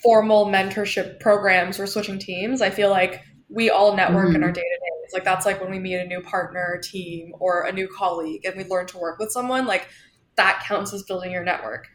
formal 0.04 0.46
mentorship 0.46 1.18
programs 1.18 1.78
we're 1.80 1.86
switching 1.86 2.20
teams, 2.20 2.62
I 2.62 2.70
feel 2.70 2.90
like 2.90 3.22
we 3.48 3.70
all 3.70 3.96
network 3.96 4.28
in 4.34 4.40
Mhm. 4.40 4.44
our 4.44 4.52
day-to-days. 4.52 5.12
Like 5.12 5.24
that's 5.24 5.44
like 5.46 5.60
when 5.60 5.70
we 5.70 5.78
meet 5.80 5.96
a 5.96 6.04
new 6.06 6.20
partner, 6.20 6.78
team, 6.82 7.32
or 7.40 7.62
a 7.62 7.72
new 7.72 7.88
colleague 7.88 8.44
and 8.44 8.56
we 8.56 8.64
learn 8.64 8.86
to 8.88 8.98
work 8.98 9.18
with 9.18 9.32
someone, 9.32 9.66
like 9.66 9.88
that 10.36 10.62
counts 10.68 10.92
as 10.94 11.02
building 11.02 11.32
your 11.32 11.44
network. 11.44 11.88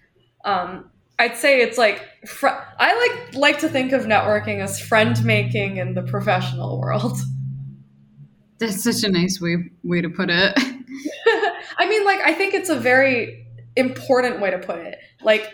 Um 0.44 0.92
I'd 1.22 1.36
say 1.38 1.62
it's 1.62 1.78
like 1.78 2.02
fr- 2.28 2.48
I 2.80 2.96
like 2.96 3.36
like 3.36 3.60
to 3.60 3.70
think 3.70 3.92
of 3.92 4.04
networking 4.04 4.62
as 4.62 4.80
friend 4.80 5.24
making 5.24 5.78
in 5.78 5.94
the 5.94 6.02
professional 6.04 6.80
world. 6.82 7.18
That's 8.60 8.84
such 8.84 9.04
a 9.04 9.10
nice 9.12 9.40
way 9.42 9.56
way 9.84 10.02
to 10.02 10.10
put 10.10 10.30
it. 10.30 10.54
I 11.78 11.88
mean, 11.88 12.04
like, 12.06 12.20
I 12.26 12.34
think 12.34 12.54
it's 12.54 12.70
a 12.70 12.76
very 12.76 13.46
important 13.78 14.42
way 14.42 14.52
to 14.52 14.60
put 14.60 14.80
it. 14.80 14.98
Like, 15.24 15.50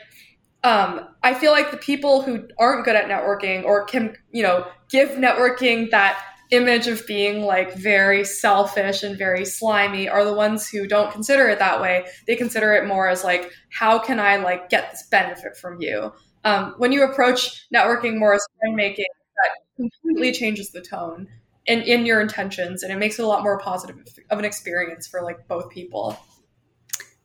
um, 0.65 1.07
I 1.21 1.35
feel 1.35 1.51
like 1.51 1.69
the 1.69 1.77
people 1.77 2.23
who 2.23 2.47
aren't 2.57 2.85
good 2.85 2.95
at 2.95 3.05
networking 3.05 3.63
or 3.63 3.85
can, 3.85 4.17
you 4.31 4.41
know, 4.41 4.65
give 4.89 5.09
networking 5.09 5.91
that 5.91 6.19
image 6.49 6.87
of 6.87 7.05
being 7.05 7.43
like 7.43 7.75
very 7.75 8.25
selfish 8.25 9.03
and 9.03 9.15
very 9.15 9.45
slimy 9.45 10.09
are 10.09 10.25
the 10.25 10.33
ones 10.33 10.67
who 10.67 10.87
don't 10.87 11.11
consider 11.11 11.47
it 11.49 11.59
that 11.59 11.79
way. 11.79 12.07
They 12.25 12.35
consider 12.35 12.73
it 12.73 12.87
more 12.87 13.07
as 13.07 13.23
like, 13.23 13.51
how 13.69 13.99
can 13.99 14.19
I 14.19 14.37
like 14.37 14.69
get 14.69 14.89
this 14.89 15.03
benefit 15.11 15.55
from 15.55 15.79
you? 15.79 16.11
Um, 16.43 16.73
when 16.79 16.91
you 16.91 17.03
approach 17.03 17.67
networking 17.71 18.17
more 18.17 18.33
as 18.33 18.43
friend 18.59 18.75
making, 18.75 19.05
that 19.35 19.51
completely 19.75 20.31
changes 20.31 20.71
the 20.71 20.81
tone 20.81 21.27
in, 21.67 21.81
in 21.81 22.07
your 22.07 22.21
intentions 22.21 22.81
and 22.81 22.91
it 22.91 22.97
makes 22.97 23.19
it 23.19 23.23
a 23.23 23.27
lot 23.27 23.43
more 23.43 23.59
positive 23.59 23.97
of 24.31 24.39
an 24.39 24.45
experience 24.45 25.05
for 25.05 25.21
like 25.21 25.47
both 25.47 25.69
people. 25.69 26.17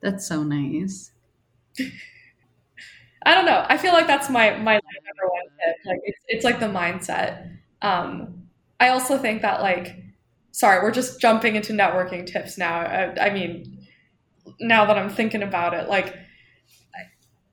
That's 0.03 0.29
so 0.29 0.43
nice. 0.43 1.11
I 3.27 3.35
don't 3.35 3.45
know. 3.45 3.65
I 3.69 3.77
feel 3.77 3.93
like 3.93 4.07
that's 4.07 4.31
my 4.31 4.51
my 4.57 4.75
number 4.75 5.33
one 5.33 5.43
tip. 5.59 5.77
Like 5.87 6.01
it's 6.05 6.19
it's 6.29 6.45
like 6.45 6.61
the 6.61 6.67
mindset. 6.67 7.59
Um, 7.83 8.45
I 8.79 8.89
also 8.89 9.19
think 9.19 9.43
that 9.43 9.61
like, 9.61 9.97
sorry, 10.53 10.83
we're 10.83 10.91
just 10.91 11.21
jumping 11.21 11.57
into 11.57 11.73
networking 11.73 12.27
tips 12.27 12.57
now. 12.57 12.81
I, 12.81 13.27
I 13.27 13.31
mean, 13.31 13.87
now 14.61 14.87
that 14.87 14.99
I'm 14.99 15.11
thinking 15.11 15.43
about 15.43 15.75
it, 15.75 15.89
like, 15.89 16.17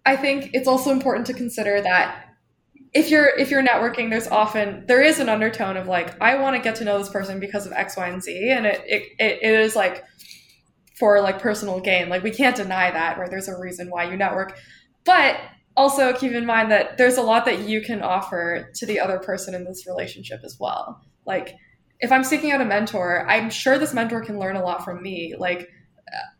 I 0.05 0.15
think 0.15 0.51
it's 0.53 0.67
also 0.67 0.91
important 0.91 1.27
to 1.27 1.33
consider 1.33 1.81
that 1.81 2.25
if 2.93 3.09
you're 3.11 3.27
if 3.37 3.51
you're 3.51 3.63
networking, 3.63 4.09
there's 4.09 4.27
often 4.27 4.85
there 4.87 5.01
is 5.01 5.19
an 5.19 5.29
undertone 5.29 5.77
of 5.77 5.87
like, 5.87 6.19
I 6.21 6.37
want 6.37 6.55
to 6.55 6.61
get 6.61 6.75
to 6.77 6.85
know 6.85 6.97
this 6.99 7.09
person 7.09 7.39
because 7.39 7.65
of 7.65 7.73
X, 7.73 7.97
Y, 7.97 8.07
and 8.07 8.23
Z, 8.23 8.51
and 8.51 8.65
it, 8.65 8.81
it, 8.87 9.03
it 9.19 9.59
is 9.59 9.75
like 9.75 10.03
for 10.97 11.21
like 11.21 11.39
personal 11.39 11.79
gain. 11.79 12.09
Like 12.09 12.23
we 12.23 12.31
can't 12.31 12.55
deny 12.55 12.91
that, 12.91 13.17
right? 13.19 13.29
There's 13.29 13.47
a 13.49 13.57
reason 13.59 13.89
why 13.89 14.09
you 14.09 14.17
network, 14.17 14.57
but 15.05 15.37
also 15.77 16.11
keep 16.11 16.33
in 16.33 16.45
mind 16.45 16.71
that 16.71 16.97
there's 16.97 17.17
a 17.17 17.21
lot 17.21 17.45
that 17.45 17.59
you 17.59 17.81
can 17.81 18.01
offer 18.01 18.69
to 18.75 18.85
the 18.85 18.99
other 18.99 19.19
person 19.19 19.53
in 19.53 19.63
this 19.63 19.85
relationship 19.87 20.41
as 20.43 20.57
well. 20.59 20.99
Like 21.25 21.55
if 21.99 22.11
I'm 22.11 22.23
seeking 22.23 22.51
out 22.51 22.59
a 22.59 22.65
mentor, 22.65 23.25
I'm 23.29 23.49
sure 23.49 23.77
this 23.77 23.93
mentor 23.93 24.21
can 24.21 24.39
learn 24.39 24.55
a 24.55 24.63
lot 24.63 24.83
from 24.83 25.01
me. 25.01 25.35
Like 25.37 25.69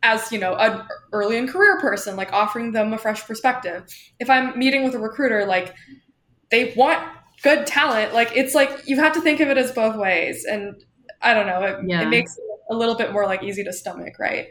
as 0.02 0.32
you 0.32 0.40
know, 0.40 0.56
an 0.56 0.82
early 1.14 1.38
in 1.38 1.48
career 1.48 1.80
person, 1.80 2.16
like 2.16 2.34
offering 2.34 2.72
them 2.72 2.94
a 2.94 2.98
fresh 2.98 3.26
perspective. 3.26 3.86
If 4.20 4.30
I'm 4.30 4.58
meeting 4.58 4.84
with 4.84 4.96
a 4.96 5.00
recruiter, 5.00 5.46
like 5.46 5.74
they 6.50 6.74
want 6.76 7.04
good 7.44 7.68
talent. 7.68 8.14
Like 8.14 8.36
it's 8.36 8.56
like 8.56 8.88
you 8.88 9.00
have 9.00 9.14
to 9.14 9.22
think 9.22 9.40
of 9.40 9.50
it 9.50 9.58
as 9.58 9.72
both 9.72 9.96
ways, 9.96 10.46
and 10.46 10.76
I 11.22 11.34
don't 11.34 11.48
know. 11.48 11.62
It, 11.64 11.80
Yeah. 11.86 12.02
it 12.02 12.10
makes 12.10 12.38
it 12.38 12.44
a 12.72 12.76
little 12.76 12.96
bit 12.96 13.12
more 13.12 13.26
like 13.26 13.44
easy 13.44 13.64
to 13.64 13.74
stomach, 13.74 14.18
right? 14.20 14.48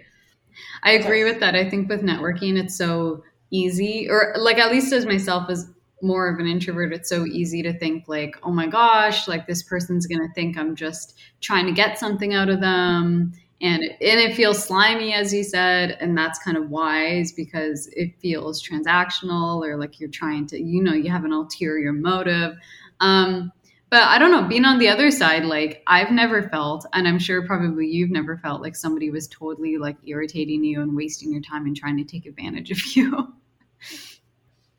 I 0.82 0.92
agree 0.92 1.24
with 1.24 1.40
that. 1.40 1.54
I 1.54 1.68
think 1.68 1.88
with 1.88 2.02
networking, 2.02 2.58
it's 2.58 2.76
so 2.76 3.22
easy, 3.50 4.08
or 4.08 4.34
like 4.38 4.58
at 4.58 4.70
least 4.70 4.92
as 4.92 5.06
myself 5.06 5.48
as 5.50 5.70
more 6.02 6.28
of 6.28 6.38
an 6.38 6.46
introvert, 6.46 6.92
it's 6.92 7.08
so 7.08 7.24
easy 7.24 7.62
to 7.62 7.78
think 7.78 8.04
like, 8.06 8.36
oh 8.42 8.50
my 8.50 8.66
gosh, 8.66 9.26
like 9.26 9.46
this 9.46 9.62
person's 9.62 10.06
gonna 10.06 10.28
think 10.34 10.58
I'm 10.58 10.76
just 10.76 11.18
trying 11.40 11.66
to 11.66 11.72
get 11.72 11.98
something 11.98 12.34
out 12.34 12.48
of 12.48 12.60
them, 12.60 13.32
and 13.60 13.82
it, 13.82 13.92
and 14.02 14.20
it 14.20 14.36
feels 14.36 14.62
slimy, 14.62 15.14
as 15.14 15.32
you 15.32 15.42
said, 15.42 15.96
and 16.00 16.16
that's 16.16 16.38
kind 16.38 16.56
of 16.56 16.68
wise 16.68 17.32
because 17.32 17.88
it 17.92 18.18
feels 18.20 18.62
transactional 18.62 19.66
or 19.66 19.78
like 19.78 19.98
you're 19.98 20.10
trying 20.10 20.46
to, 20.48 20.62
you 20.62 20.82
know, 20.82 20.92
you 20.92 21.10
have 21.10 21.24
an 21.24 21.32
ulterior 21.32 21.92
motive. 21.92 22.56
Um, 23.00 23.52
but 23.90 24.02
I 24.02 24.18
don't 24.18 24.30
know, 24.32 24.42
being 24.48 24.64
on 24.64 24.78
the 24.78 24.88
other 24.88 25.10
side, 25.10 25.44
like 25.44 25.82
I've 25.86 26.10
never 26.10 26.48
felt, 26.48 26.86
and 26.92 27.06
I'm 27.06 27.18
sure 27.18 27.46
probably 27.46 27.86
you've 27.86 28.10
never 28.10 28.36
felt 28.36 28.60
like 28.62 28.76
somebody 28.76 29.10
was 29.10 29.28
totally 29.28 29.78
like 29.78 29.96
irritating 30.06 30.64
you 30.64 30.80
and 30.82 30.96
wasting 30.96 31.32
your 31.32 31.40
time 31.42 31.66
and 31.66 31.76
trying 31.76 31.96
to 31.98 32.04
take 32.04 32.26
advantage 32.26 32.70
of 32.70 32.78
you. 32.96 33.32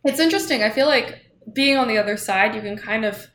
It's 0.03 0.19
interesting. 0.19 0.63
I 0.63 0.69
feel 0.69 0.87
like 0.87 1.19
being 1.53 1.77
on 1.77 1.87
the 1.87 1.97
other 1.97 2.17
side, 2.17 2.55
you 2.55 2.61
can 2.61 2.77
kind 2.77 3.05
of 3.05 3.27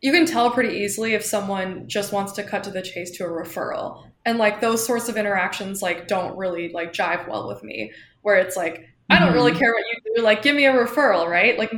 you 0.00 0.12
can 0.12 0.26
tell 0.26 0.50
pretty 0.50 0.76
easily 0.80 1.14
if 1.14 1.24
someone 1.24 1.88
just 1.88 2.12
wants 2.12 2.32
to 2.32 2.42
cut 2.42 2.62
to 2.64 2.70
the 2.70 2.82
chase 2.82 3.10
to 3.12 3.24
a 3.24 3.28
referral. 3.28 4.04
And 4.26 4.38
like 4.38 4.60
those 4.60 4.84
sorts 4.84 5.08
of 5.08 5.16
interactions 5.16 5.80
like 5.82 6.08
don't 6.08 6.36
really 6.36 6.70
like 6.72 6.92
jive 6.92 7.26
well 7.28 7.48
with 7.48 7.62
me 7.62 7.92
where 8.22 8.36
it's 8.36 8.56
like 8.56 8.86
I 9.10 9.18
don't 9.18 9.32
really 9.32 9.52
Mhm. 9.52 9.58
care 9.58 9.72
what 9.72 9.84
you 9.90 10.16
do, 10.16 10.22
like 10.22 10.42
give 10.42 10.56
me 10.56 10.66
a 10.66 10.72
referral, 10.72 11.26
right? 11.28 11.58
Like 11.58 11.72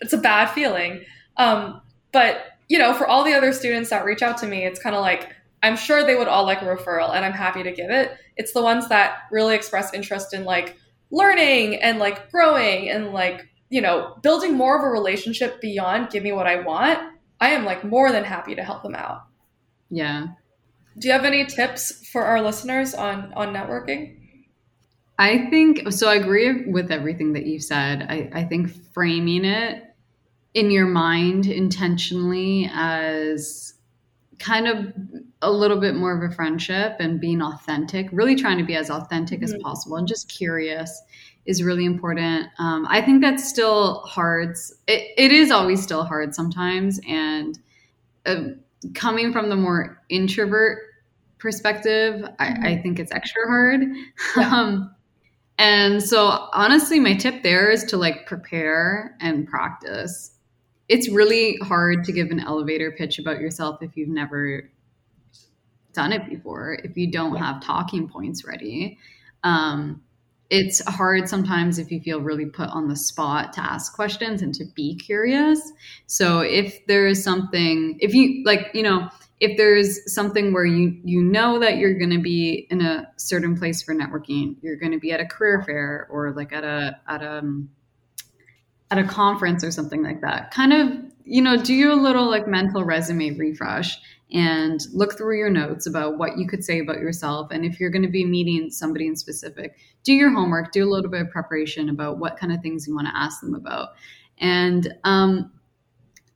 it's 0.00 0.12
a 0.12 0.18
bad 0.18 0.46
feeling. 0.50 1.04
Um 1.36 1.80
but 2.12 2.44
you 2.72 2.78
know, 2.78 2.94
for 2.94 3.06
all 3.06 3.22
the 3.22 3.34
other 3.34 3.52
students 3.52 3.90
that 3.90 4.06
reach 4.06 4.22
out 4.22 4.38
to 4.38 4.46
me, 4.46 4.64
it's 4.64 4.80
kind 4.80 4.96
of 4.96 5.02
like 5.02 5.28
I'm 5.62 5.76
sure 5.76 6.06
they 6.06 6.14
would 6.14 6.26
all 6.26 6.46
like 6.46 6.62
a 6.62 6.64
referral 6.64 7.14
and 7.14 7.22
I'm 7.22 7.34
happy 7.34 7.62
to 7.62 7.70
give 7.70 7.90
it. 7.90 8.16
It's 8.38 8.54
the 8.54 8.62
ones 8.62 8.88
that 8.88 9.24
really 9.30 9.54
express 9.54 9.92
interest 9.92 10.32
in 10.32 10.46
like 10.46 10.78
learning 11.10 11.82
and 11.82 11.98
like 11.98 12.30
growing 12.30 12.88
and 12.88 13.12
like 13.12 13.46
you 13.68 13.82
know, 13.82 14.16
building 14.22 14.56
more 14.56 14.78
of 14.78 14.84
a 14.84 14.88
relationship 14.88 15.60
beyond 15.60 16.08
give 16.08 16.22
me 16.22 16.32
what 16.32 16.46
I 16.46 16.60
want, 16.60 16.98
I 17.42 17.50
am 17.50 17.66
like 17.66 17.84
more 17.84 18.10
than 18.10 18.24
happy 18.24 18.54
to 18.54 18.64
help 18.64 18.82
them 18.82 18.94
out. 18.94 19.24
Yeah. 19.90 20.28
Do 20.98 21.08
you 21.08 21.12
have 21.12 21.26
any 21.26 21.44
tips 21.44 22.08
for 22.08 22.24
our 22.24 22.40
listeners 22.40 22.94
on 22.94 23.34
on 23.34 23.52
networking? 23.52 24.16
I 25.18 25.50
think 25.50 25.92
so. 25.92 26.08
I 26.08 26.14
agree 26.14 26.64
with 26.64 26.90
everything 26.90 27.34
that 27.34 27.44
you 27.44 27.60
said. 27.60 28.06
I, 28.08 28.30
I 28.32 28.44
think 28.44 28.70
framing 28.94 29.44
it 29.44 29.91
in 30.54 30.70
your 30.70 30.86
mind 30.86 31.46
intentionally 31.46 32.70
as 32.72 33.74
kind 34.38 34.66
of 34.66 34.92
a 35.40 35.50
little 35.50 35.80
bit 35.80 35.94
more 35.94 36.16
of 36.16 36.30
a 36.30 36.34
friendship 36.34 36.96
and 36.98 37.20
being 37.20 37.40
authentic, 37.40 38.08
really 38.12 38.34
trying 38.34 38.58
to 38.58 38.64
be 38.64 38.74
as 38.74 38.90
authentic 38.90 39.42
as 39.42 39.54
Mhm. 39.54 39.60
possible 39.60 39.96
and 39.96 40.08
just 40.08 40.28
curious 40.28 41.02
is 41.46 41.62
really 41.62 41.84
important. 41.84 42.48
Um, 42.58 42.86
I 42.88 43.00
think 43.00 43.20
that's 43.22 43.48
still 43.48 44.00
hard. 44.00 44.56
It, 44.86 45.10
it 45.16 45.32
is 45.32 45.50
always 45.50 45.82
still 45.82 46.04
hard 46.04 46.34
sometimes. 46.34 47.00
And 47.08 47.58
uh, 48.26 48.44
coming 48.94 49.32
from 49.32 49.48
the 49.48 49.56
more 49.56 50.00
introvert 50.08 50.78
perspective, 51.38 52.24
I, 52.38 52.72
I 52.72 52.80
think 52.82 52.98
it's 52.98 53.12
extra 53.12 53.46
hard. 53.46 53.82
Yeah. 54.36 54.48
um, 54.54 54.94
and 55.58 56.02
so, 56.02 56.48
honestly, 56.52 56.98
my 56.98 57.14
tip 57.14 57.42
there 57.42 57.70
is 57.70 57.84
to 57.84 57.96
like 57.96 58.26
prepare 58.26 59.16
and 59.20 59.46
practice. 59.46 60.30
It's 60.88 61.08
really 61.08 61.56
hard 61.62 62.04
to 62.04 62.12
give 62.12 62.30
an 62.30 62.40
elevator 62.40 62.92
pitch 62.92 63.18
about 63.18 63.40
yourself 63.40 63.82
if 63.82 63.96
you've 63.96 64.08
never 64.08 64.70
done 65.92 66.12
it 66.12 66.28
before, 66.28 66.78
if 66.84 66.96
you 66.96 67.10
don't 67.10 67.36
have 67.36 67.62
talking 67.62 68.08
points 68.08 68.44
ready. 68.44 68.98
Um, 69.44 70.02
it's 70.50 70.84
hard 70.86 71.30
sometimes 71.30 71.78
if 71.78 71.90
you 71.90 72.00
feel 72.00 72.20
really 72.20 72.44
put 72.44 72.68
on 72.68 72.88
the 72.88 72.96
spot 72.96 73.54
to 73.54 73.60
ask 73.60 73.94
questions 73.94 74.42
and 74.42 74.54
to 74.54 74.66
be 74.74 74.96
curious. 74.96 75.72
So, 76.06 76.40
if 76.40 76.86
there 76.86 77.06
is 77.06 77.24
something, 77.24 77.96
if 78.00 78.12
you 78.12 78.42
like, 78.44 78.70
you 78.74 78.82
know, 78.82 79.08
if 79.40 79.56
there's 79.56 80.12
something 80.12 80.52
where 80.52 80.66
you 80.66 81.00
you 81.04 81.22
know 81.22 81.58
that 81.58 81.78
you're 81.78 81.98
going 81.98 82.10
to 82.10 82.20
be 82.20 82.66
in 82.70 82.82
a 82.82 83.10
certain 83.16 83.56
place 83.58 83.82
for 83.82 83.94
networking, 83.94 84.56
you're 84.60 84.76
going 84.76 84.92
to 84.92 85.00
be 85.00 85.10
at 85.10 85.20
a 85.20 85.26
career 85.26 85.62
fair 85.64 86.06
or 86.10 86.32
like 86.32 86.52
at 86.52 86.64
a 86.64 87.00
at 87.08 87.22
a 87.22 87.38
um, 87.38 87.70
at 88.92 88.98
a 88.98 89.04
conference 89.04 89.64
or 89.64 89.70
something 89.70 90.02
like 90.02 90.20
that. 90.20 90.50
Kind 90.50 90.74
of, 90.74 90.90
you 91.24 91.40
know, 91.40 91.56
do 91.56 91.92
a 91.92 91.96
little 91.96 92.28
like 92.28 92.46
mental 92.46 92.84
resume 92.84 93.30
refresh 93.30 93.98
and 94.30 94.82
look 94.92 95.16
through 95.16 95.38
your 95.38 95.48
notes 95.48 95.86
about 95.86 96.18
what 96.18 96.36
you 96.36 96.46
could 96.46 96.62
say 96.62 96.78
about 96.78 96.98
yourself. 96.98 97.50
And 97.50 97.64
if 97.64 97.80
you're 97.80 97.88
going 97.88 98.02
to 98.02 98.10
be 98.10 98.26
meeting 98.26 98.70
somebody 98.70 99.06
in 99.06 99.16
specific, 99.16 99.76
do 100.04 100.12
your 100.12 100.30
homework, 100.30 100.72
do 100.72 100.84
a 100.84 100.90
little 100.90 101.10
bit 101.10 101.22
of 101.22 101.30
preparation 101.30 101.88
about 101.88 102.18
what 102.18 102.36
kind 102.36 102.52
of 102.52 102.60
things 102.60 102.86
you 102.86 102.94
want 102.94 103.08
to 103.08 103.16
ask 103.16 103.40
them 103.40 103.54
about. 103.54 103.90
And 104.36 104.92
um, 105.04 105.50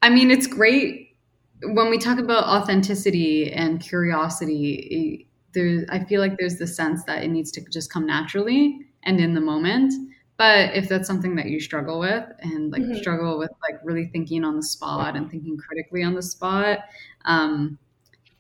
I 0.01 0.09
mean, 0.09 0.31
it's 0.31 0.47
great 0.47 1.15
when 1.63 1.91
we 1.91 1.99
talk 1.99 2.19
about 2.19 2.45
authenticity 2.45 3.53
and 3.53 3.83
curiosity. 3.83 5.29
There, 5.53 5.85
I 5.91 6.05
feel 6.05 6.23
like 6.23 6.39
there's 6.39 6.57
the 6.57 6.67
sense 6.67 7.05
that 7.05 7.23
it 7.23 7.29
needs 7.29 7.51
to 7.53 7.61
just 7.71 7.93
come 7.93 8.07
naturally 8.07 8.81
and 9.03 9.21
in 9.21 9.35
the 9.35 9.43
moment. 9.43 9.93
But 10.37 10.75
if 10.75 10.89
that's 10.89 11.07
something 11.07 11.35
that 11.37 11.47
you 11.47 11.61
struggle 11.61 11.99
with 11.99 12.25
and 12.41 12.71
like 12.71 12.83
mm-hmm. 12.83 12.97
struggle 12.97 13.39
with 13.39 13.51
like 13.63 13.81
really 13.83 14.07
thinking 14.07 14.45
on 14.45 14.57
the 14.57 14.63
spot 14.63 15.17
and 15.17 15.31
thinking 15.31 15.57
critically 15.57 16.03
on 16.03 16.15
the 16.15 16.23
spot, 16.23 16.81
um, 17.25 17.79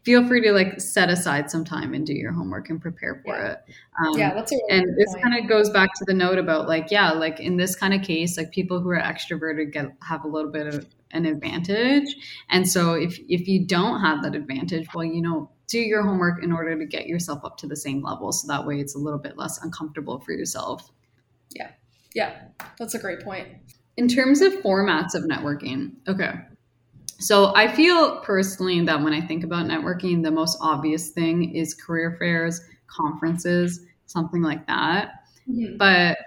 feel 0.06 0.24
free 0.24 0.40
to 0.40 0.52
like 0.52 0.80
set 0.80 1.10
aside 1.10 1.50
some 1.50 1.64
time 1.64 1.92
and 1.92 2.06
do 2.06 2.14
your 2.14 2.30
homework 2.30 2.70
and 2.70 2.80
prepare 2.80 3.20
for 3.24 3.36
yeah. 3.36 3.50
it. 3.50 3.64
Um, 4.00 4.16
yeah, 4.16 4.34
that's 4.34 4.52
a 4.52 4.54
really 4.54 4.78
and 4.78 4.96
this 4.96 5.12
kind 5.20 5.36
of 5.36 5.48
goes 5.48 5.68
back 5.68 5.92
to 5.96 6.04
the 6.06 6.14
note 6.14 6.38
about 6.38 6.68
like 6.68 6.92
yeah, 6.92 7.10
like 7.10 7.40
in 7.40 7.56
this 7.56 7.74
kind 7.74 7.92
of 7.92 8.02
case, 8.02 8.38
like 8.38 8.52
people 8.52 8.80
who 8.80 8.88
are 8.90 9.00
extroverted 9.00 9.72
get 9.72 9.86
have 10.02 10.24
a 10.24 10.28
little 10.28 10.52
bit 10.52 10.68
of 10.68 10.86
an 11.10 11.26
advantage, 11.26 12.14
and 12.50 12.68
so 12.68 12.94
if 12.94 13.18
if 13.28 13.48
you 13.48 13.66
don't 13.66 14.00
have 14.00 14.22
that 14.22 14.36
advantage, 14.36 14.86
well, 14.94 15.04
you 15.04 15.20
know, 15.20 15.50
do 15.66 15.80
your 15.80 16.04
homework 16.04 16.42
in 16.44 16.52
order 16.52 16.78
to 16.78 16.86
get 16.86 17.08
yourself 17.08 17.44
up 17.44 17.56
to 17.58 17.66
the 17.66 17.76
same 17.76 18.00
level, 18.00 18.30
so 18.30 18.46
that 18.46 18.64
way 18.64 18.78
it's 18.78 18.94
a 18.94 18.98
little 18.98 19.18
bit 19.18 19.36
less 19.36 19.60
uncomfortable 19.60 20.20
for 20.20 20.30
yourself. 20.30 20.88
Yeah, 21.50 21.70
yeah, 22.16 22.32
that's 22.78 22.94
a 22.94 22.98
great 22.98 23.20
point. 23.20 23.46
In 23.98 24.08
terms 24.08 24.40
of 24.40 24.54
formats 24.54 25.14
of 25.14 25.24
networking, 25.24 25.92
okay. 26.08 26.32
So 27.18 27.54
I 27.54 27.68
feel 27.68 28.20
personally 28.20 28.80
that 28.86 29.02
when 29.02 29.12
I 29.12 29.20
think 29.20 29.44
about 29.44 29.66
networking, 29.66 30.22
the 30.22 30.30
most 30.30 30.56
obvious 30.62 31.10
thing 31.10 31.54
is 31.54 31.74
career 31.74 32.16
fairs, 32.18 32.62
conferences, 32.86 33.80
something 34.06 34.40
like 34.40 34.66
that. 34.66 35.24
Mm-hmm. 35.48 35.76
But 35.76 36.18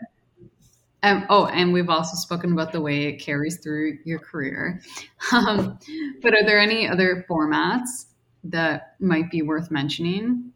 um, 1.02 1.26
oh, 1.30 1.48
and 1.48 1.74
we've 1.74 1.90
also 1.90 2.16
spoken 2.16 2.52
about 2.52 2.72
the 2.72 2.82
way 2.82 3.06
it 3.06 3.14
carries 3.14 3.58
through 3.58 3.98
your 4.06 4.20
career. 4.20 4.82
Um, 5.32 5.78
but 6.24 6.34
are 6.34 6.44
there 6.44 6.60
any 6.60 6.88
other 6.88 7.26
formats 7.30 8.06
that 8.46 8.96
might 9.00 9.30
be 9.30 9.42
worth 9.42 9.70
mentioning? 9.70 10.54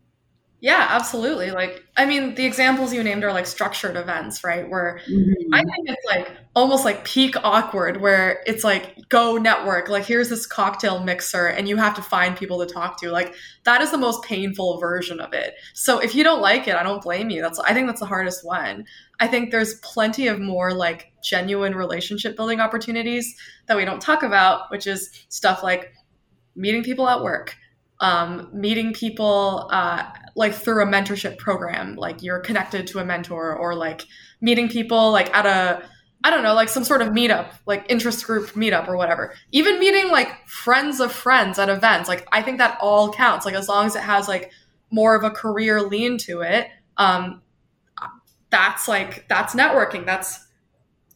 Yeah, 0.63 0.87
absolutely. 0.91 1.51
Like, 1.51 1.83
I 1.97 2.05
mean, 2.05 2.35
the 2.35 2.45
examples 2.45 2.93
you 2.93 3.03
named 3.03 3.25
are 3.25 3.33
like 3.33 3.47
structured 3.47 3.97
events, 3.97 4.45
right? 4.45 4.69
Where 4.69 5.01
mm-hmm. 5.05 5.53
I 5.53 5.61
think 5.61 5.89
it's 5.89 6.05
like 6.05 6.31
almost 6.55 6.85
like 6.85 7.03
peak 7.03 7.35
awkward, 7.43 7.99
where 7.99 8.41
it's 8.47 8.63
like 8.63 9.09
go 9.09 9.35
network. 9.35 9.89
Like, 9.89 10.05
here's 10.05 10.29
this 10.29 10.45
cocktail 10.45 11.03
mixer, 11.03 11.47
and 11.47 11.67
you 11.67 11.75
have 11.75 11.95
to 11.95 12.01
find 12.01 12.37
people 12.37 12.65
to 12.65 12.73
talk 12.73 12.97
to. 13.01 13.11
Like, 13.11 13.35
that 13.65 13.81
is 13.81 13.91
the 13.91 13.97
most 13.97 14.23
painful 14.23 14.79
version 14.79 15.19
of 15.19 15.33
it. 15.33 15.53
So, 15.73 15.99
if 15.99 16.15
you 16.15 16.23
don't 16.23 16.41
like 16.41 16.65
it, 16.69 16.75
I 16.75 16.83
don't 16.83 17.01
blame 17.01 17.29
you. 17.29 17.41
That's 17.41 17.59
I 17.59 17.73
think 17.73 17.87
that's 17.87 17.99
the 17.99 18.05
hardest 18.05 18.45
one. 18.45 18.85
I 19.19 19.27
think 19.27 19.51
there's 19.51 19.73
plenty 19.81 20.27
of 20.29 20.39
more 20.39 20.73
like 20.73 21.11
genuine 21.21 21.75
relationship 21.75 22.37
building 22.37 22.61
opportunities 22.61 23.35
that 23.67 23.75
we 23.75 23.83
don't 23.83 24.01
talk 24.01 24.23
about, 24.23 24.71
which 24.71 24.87
is 24.87 25.25
stuff 25.27 25.61
like 25.61 25.91
meeting 26.55 26.83
people 26.83 27.09
at 27.09 27.21
work 27.21 27.57
um, 28.03 28.49
meeting 28.51 28.91
people 28.91 29.69
uh, 29.71 30.03
like 30.35 30.53
through 30.53 30.83
a 30.83 30.85
mentorship 30.85 31.37
program, 31.37 31.95
like 31.95 32.21
you're 32.21 32.41
connected 32.41 32.85
to 32.87 32.99
a 32.99 33.05
mentor, 33.05 33.55
or 33.55 33.75
like 33.75 34.05
meeting 34.41 34.67
people 34.67 35.11
like 35.11 35.33
at 35.33 35.45
a 35.45 35.87
I 36.25 36.29
don't 36.29 36.43
know, 36.43 36.53
like 36.53 36.69
some 36.69 36.83
sort 36.83 37.01
of 37.01 37.09
meetup, 37.09 37.51
like 37.65 37.85
interest 37.89 38.25
group 38.25 38.51
meetup 38.51 38.87
or 38.87 38.97
whatever. 38.97 39.33
Even 39.51 39.79
meeting 39.79 40.09
like 40.09 40.47
friends 40.47 40.99
of 40.99 41.11
friends 41.13 41.57
at 41.59 41.69
events, 41.69 42.09
like 42.09 42.27
I 42.31 42.41
think 42.41 42.57
that 42.57 42.77
all 42.81 43.11
counts. 43.11 43.45
Like 43.45 43.55
as 43.55 43.69
long 43.69 43.85
as 43.85 43.95
it 43.95 44.03
has 44.03 44.27
like 44.27 44.51
more 44.91 45.15
of 45.15 45.23
a 45.23 45.29
career 45.29 45.81
lean 45.81 46.17
to 46.19 46.41
it, 46.41 46.67
um, 46.97 47.41
that's 48.49 48.87
like 48.89 49.27
that's 49.29 49.55
networking. 49.55 50.05
That's 50.05 50.45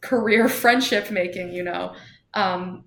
career 0.00 0.48
friendship 0.48 1.10
making, 1.10 1.52
you 1.52 1.64
know. 1.64 1.94
Um, 2.32 2.84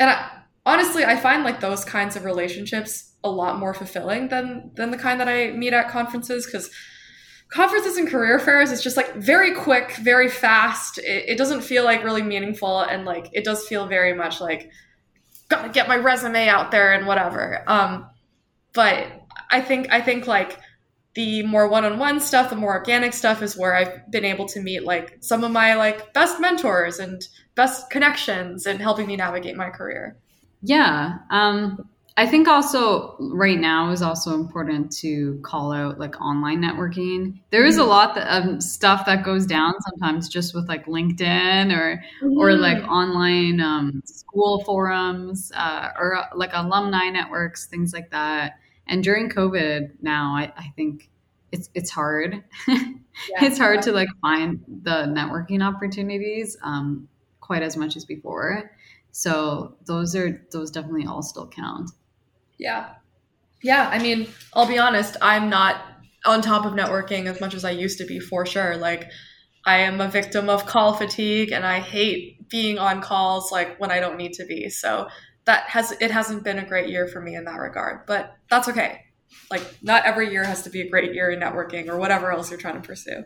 and 0.00 0.08
I, 0.08 0.30
honestly, 0.64 1.04
I 1.04 1.16
find 1.16 1.44
like 1.44 1.60
those 1.60 1.84
kinds 1.84 2.16
of 2.16 2.24
relationships 2.24 3.13
a 3.24 3.30
lot 3.30 3.58
more 3.58 3.74
fulfilling 3.74 4.28
than 4.28 4.70
than 4.74 4.90
the 4.90 4.98
kind 4.98 5.18
that 5.18 5.28
I 5.28 5.50
meet 5.50 5.72
at 5.72 5.88
conferences 5.88 6.46
because 6.46 6.70
conferences 7.50 7.96
and 7.96 8.08
career 8.08 8.38
fairs 8.38 8.70
is 8.70 8.82
just 8.82 8.96
like 8.96 9.14
very 9.14 9.54
quick, 9.54 9.96
very 9.96 10.28
fast. 10.28 10.98
It, 10.98 11.30
it, 11.30 11.38
doesn't 11.38 11.62
feel 11.62 11.84
like 11.84 12.04
really 12.04 12.22
meaningful, 12.22 12.80
and 12.80 13.04
like 13.04 13.30
it 13.32 13.44
does 13.44 13.66
feel 13.66 13.86
very 13.86 14.12
much 14.12 14.40
like 14.40 14.70
gotta 15.48 15.70
get 15.70 15.88
my 15.88 15.96
resume 15.96 16.48
out 16.48 16.70
there 16.70 16.92
and 16.92 17.06
whatever. 17.06 17.64
Um, 17.66 18.06
but 18.74 19.06
I 19.50 19.60
think 19.60 19.90
I 19.90 20.00
think 20.00 20.26
like 20.26 20.58
the 21.14 21.44
more 21.44 21.68
one-on-one 21.68 22.18
stuff, 22.18 22.50
the 22.50 22.56
more 22.56 22.74
organic 22.74 23.12
stuff 23.12 23.40
is 23.40 23.56
where 23.56 23.74
I've 23.74 24.10
been 24.10 24.24
able 24.24 24.46
to 24.46 24.60
meet 24.60 24.82
like 24.82 25.18
some 25.20 25.44
of 25.44 25.52
my 25.52 25.74
like 25.74 26.12
best 26.12 26.40
mentors 26.40 26.98
and 26.98 27.26
best 27.54 27.88
connections 27.88 28.66
and 28.66 28.80
helping 28.80 29.06
me 29.06 29.16
navigate 29.16 29.56
my 29.56 29.70
career. 29.70 30.16
Yeah. 30.60 31.18
Um, 31.30 31.88
I 32.16 32.28
think 32.28 32.46
also 32.46 33.16
right 33.18 33.58
now 33.58 33.90
is 33.90 34.00
also 34.00 34.34
important 34.34 34.92
to 34.98 35.40
call 35.42 35.72
out 35.72 35.98
like 35.98 36.20
online 36.20 36.62
networking. 36.62 37.40
There 37.50 37.64
is 37.64 37.76
a 37.76 37.80
mm-hmm. 37.80 37.90
lot 37.90 38.16
of 38.18 38.44
um, 38.44 38.60
stuff 38.60 39.06
that 39.06 39.24
goes 39.24 39.46
down 39.46 39.74
sometimes 39.80 40.28
just 40.28 40.54
with 40.54 40.68
like 40.68 40.86
LinkedIn 40.86 41.76
or 41.76 42.04
mm-hmm. 42.22 42.38
or 42.38 42.52
like 42.52 42.84
online 42.84 43.60
um, 43.60 44.00
school 44.04 44.62
forums 44.62 45.50
uh, 45.56 45.88
or 45.98 46.16
uh, 46.16 46.26
like 46.36 46.50
alumni 46.52 47.10
networks, 47.10 47.66
things 47.66 47.92
like 47.92 48.10
that. 48.12 48.60
And 48.86 49.02
during 49.02 49.28
COVID 49.28 49.94
now, 50.00 50.36
I, 50.36 50.52
I 50.56 50.72
think 50.76 51.10
it's 51.50 51.68
it's 51.74 51.90
hard. 51.90 52.44
yeah, 52.68 52.84
it's 53.40 53.58
hard 53.58 53.76
yeah. 53.76 53.82
to 53.82 53.92
like 53.92 54.08
find 54.22 54.62
the 54.68 55.06
networking 55.08 55.66
opportunities 55.66 56.56
um, 56.62 57.08
quite 57.40 57.64
as 57.64 57.76
much 57.76 57.96
as 57.96 58.04
before. 58.04 58.70
So 59.10 59.74
those 59.84 60.14
are 60.14 60.46
those 60.52 60.70
definitely 60.70 61.06
all 61.06 61.22
still 61.22 61.48
count. 61.48 61.90
Yeah. 62.58 62.94
Yeah. 63.62 63.88
I 63.90 63.98
mean, 63.98 64.28
I'll 64.52 64.68
be 64.68 64.78
honest, 64.78 65.16
I'm 65.20 65.48
not 65.48 65.82
on 66.24 66.42
top 66.42 66.64
of 66.64 66.72
networking 66.72 67.26
as 67.26 67.40
much 67.40 67.54
as 67.54 67.64
I 67.64 67.70
used 67.70 67.98
to 67.98 68.06
be 68.06 68.18
for 68.18 68.46
sure. 68.46 68.76
Like, 68.76 69.10
I 69.66 69.78
am 69.78 70.00
a 70.00 70.08
victim 70.08 70.48
of 70.48 70.66
call 70.66 70.94
fatigue 70.94 71.52
and 71.52 71.64
I 71.64 71.80
hate 71.80 72.48
being 72.48 72.78
on 72.78 73.00
calls 73.00 73.50
like 73.50 73.80
when 73.80 73.90
I 73.90 74.00
don't 74.00 74.18
need 74.18 74.34
to 74.34 74.44
be. 74.44 74.68
So 74.68 75.08
that 75.46 75.64
has 75.68 75.92
it 75.92 76.10
hasn't 76.10 76.44
been 76.44 76.58
a 76.58 76.66
great 76.66 76.88
year 76.88 77.06
for 77.06 77.20
me 77.20 77.34
in 77.34 77.44
that 77.44 77.58
regard, 77.58 78.06
but 78.06 78.34
that's 78.50 78.68
okay. 78.68 79.00
Like 79.50 79.62
not 79.82 80.04
every 80.04 80.30
year 80.30 80.44
has 80.44 80.62
to 80.62 80.70
be 80.70 80.82
a 80.82 80.88
great 80.88 81.14
year 81.14 81.30
in 81.30 81.40
networking 81.40 81.88
or 81.88 81.96
whatever 81.96 82.30
else 82.30 82.50
you're 82.50 82.60
trying 82.60 82.80
to 82.80 82.86
pursue. 82.86 83.24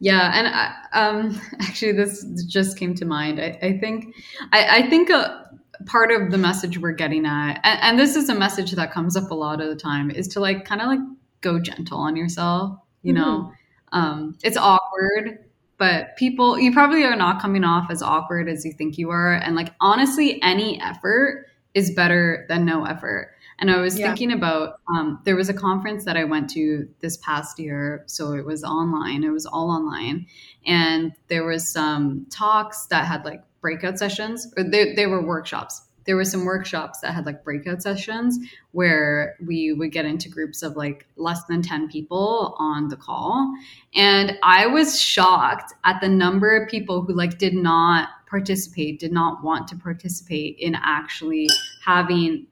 Yeah, 0.00 0.30
and 0.32 0.46
I, 0.46 0.74
um, 0.92 1.40
actually, 1.60 1.92
this 1.92 2.24
just 2.46 2.78
came 2.78 2.94
to 2.96 3.04
mind. 3.04 3.40
I, 3.40 3.58
I 3.60 3.78
think, 3.78 4.14
I, 4.52 4.78
I 4.78 4.88
think 4.88 5.10
uh, 5.10 5.42
part 5.86 6.10
of 6.10 6.30
the 6.30 6.38
message 6.38 6.78
we're 6.78 6.92
getting 6.92 7.26
at 7.26 7.60
and, 7.64 7.80
and, 7.82 7.98
this 7.98 8.16
is 8.16 8.28
a 8.28 8.34
message 8.34 8.72
that 8.72 8.92
comes 8.92 9.16
up 9.16 9.30
a 9.30 9.34
lot 9.34 9.60
of 9.60 9.68
the 9.68 9.76
time 9.76 10.10
is 10.10 10.28
to 10.28 10.40
like 10.40 10.64
kind 10.64 10.80
of 10.80 10.88
like 10.88 11.00
go 11.40 11.58
gentle 11.58 11.98
on 11.98 12.16
yourself 12.16 12.78
you 13.02 13.12
mm-hmm. 13.12 13.22
know 13.22 13.52
um, 13.92 14.36
it's 14.42 14.56
awkward 14.56 15.44
but 15.78 16.16
people 16.16 16.58
you 16.58 16.72
probably 16.72 17.04
are 17.04 17.16
not 17.16 17.40
coming 17.40 17.64
off 17.64 17.90
as 17.90 18.02
awkward 18.02 18.48
as 18.48 18.64
you 18.64 18.72
think 18.72 18.98
you 18.98 19.10
are 19.10 19.34
and 19.34 19.54
like 19.54 19.72
honestly 19.80 20.42
any 20.42 20.80
effort 20.80 21.46
is 21.74 21.90
better 21.92 22.44
than 22.48 22.64
no 22.64 22.84
effort 22.84 23.34
and 23.60 23.70
i 23.70 23.78
was 23.78 23.98
yeah. 23.98 24.06
thinking 24.06 24.32
about 24.32 24.80
um, 24.94 25.20
there 25.24 25.36
was 25.36 25.48
a 25.48 25.54
conference 25.54 26.04
that 26.04 26.16
i 26.16 26.24
went 26.24 26.50
to 26.50 26.88
this 27.00 27.16
past 27.18 27.58
year 27.58 28.02
so 28.06 28.32
it 28.32 28.44
was 28.44 28.64
online 28.64 29.22
it 29.22 29.30
was 29.30 29.46
all 29.46 29.70
online 29.70 30.26
and 30.66 31.12
there 31.28 31.44
was 31.44 31.68
some 31.68 32.26
talks 32.30 32.86
that 32.86 33.06
had 33.06 33.24
like 33.24 33.42
breakout 33.60 33.98
sessions 33.98 34.52
or 34.56 34.64
they, 34.64 34.94
they 34.94 35.06
were 35.06 35.24
workshops. 35.24 35.82
There 36.06 36.16
were 36.16 36.24
some 36.24 36.46
workshops 36.46 37.00
that 37.00 37.12
had 37.12 37.26
like 37.26 37.44
breakout 37.44 37.82
sessions 37.82 38.38
where 38.72 39.36
we 39.44 39.74
would 39.74 39.92
get 39.92 40.06
into 40.06 40.30
groups 40.30 40.62
of 40.62 40.74
like 40.74 41.06
less 41.16 41.44
than 41.44 41.60
10 41.60 41.90
people 41.90 42.56
on 42.58 42.88
the 42.88 42.96
call. 42.96 43.54
And 43.94 44.38
i 44.42 44.66
was 44.66 45.00
shocked 45.00 45.74
at 45.84 46.00
the 46.00 46.08
number 46.08 46.56
of 46.56 46.68
people 46.68 47.02
who 47.02 47.14
like 47.14 47.38
did 47.38 47.54
not 47.54 48.08
participate 48.28 49.00
did 49.00 49.12
not 49.12 49.42
want 49.42 49.68
to 49.68 49.76
participate 49.76 50.56
in 50.58 50.76
actually 50.82 51.48
having 51.84 52.46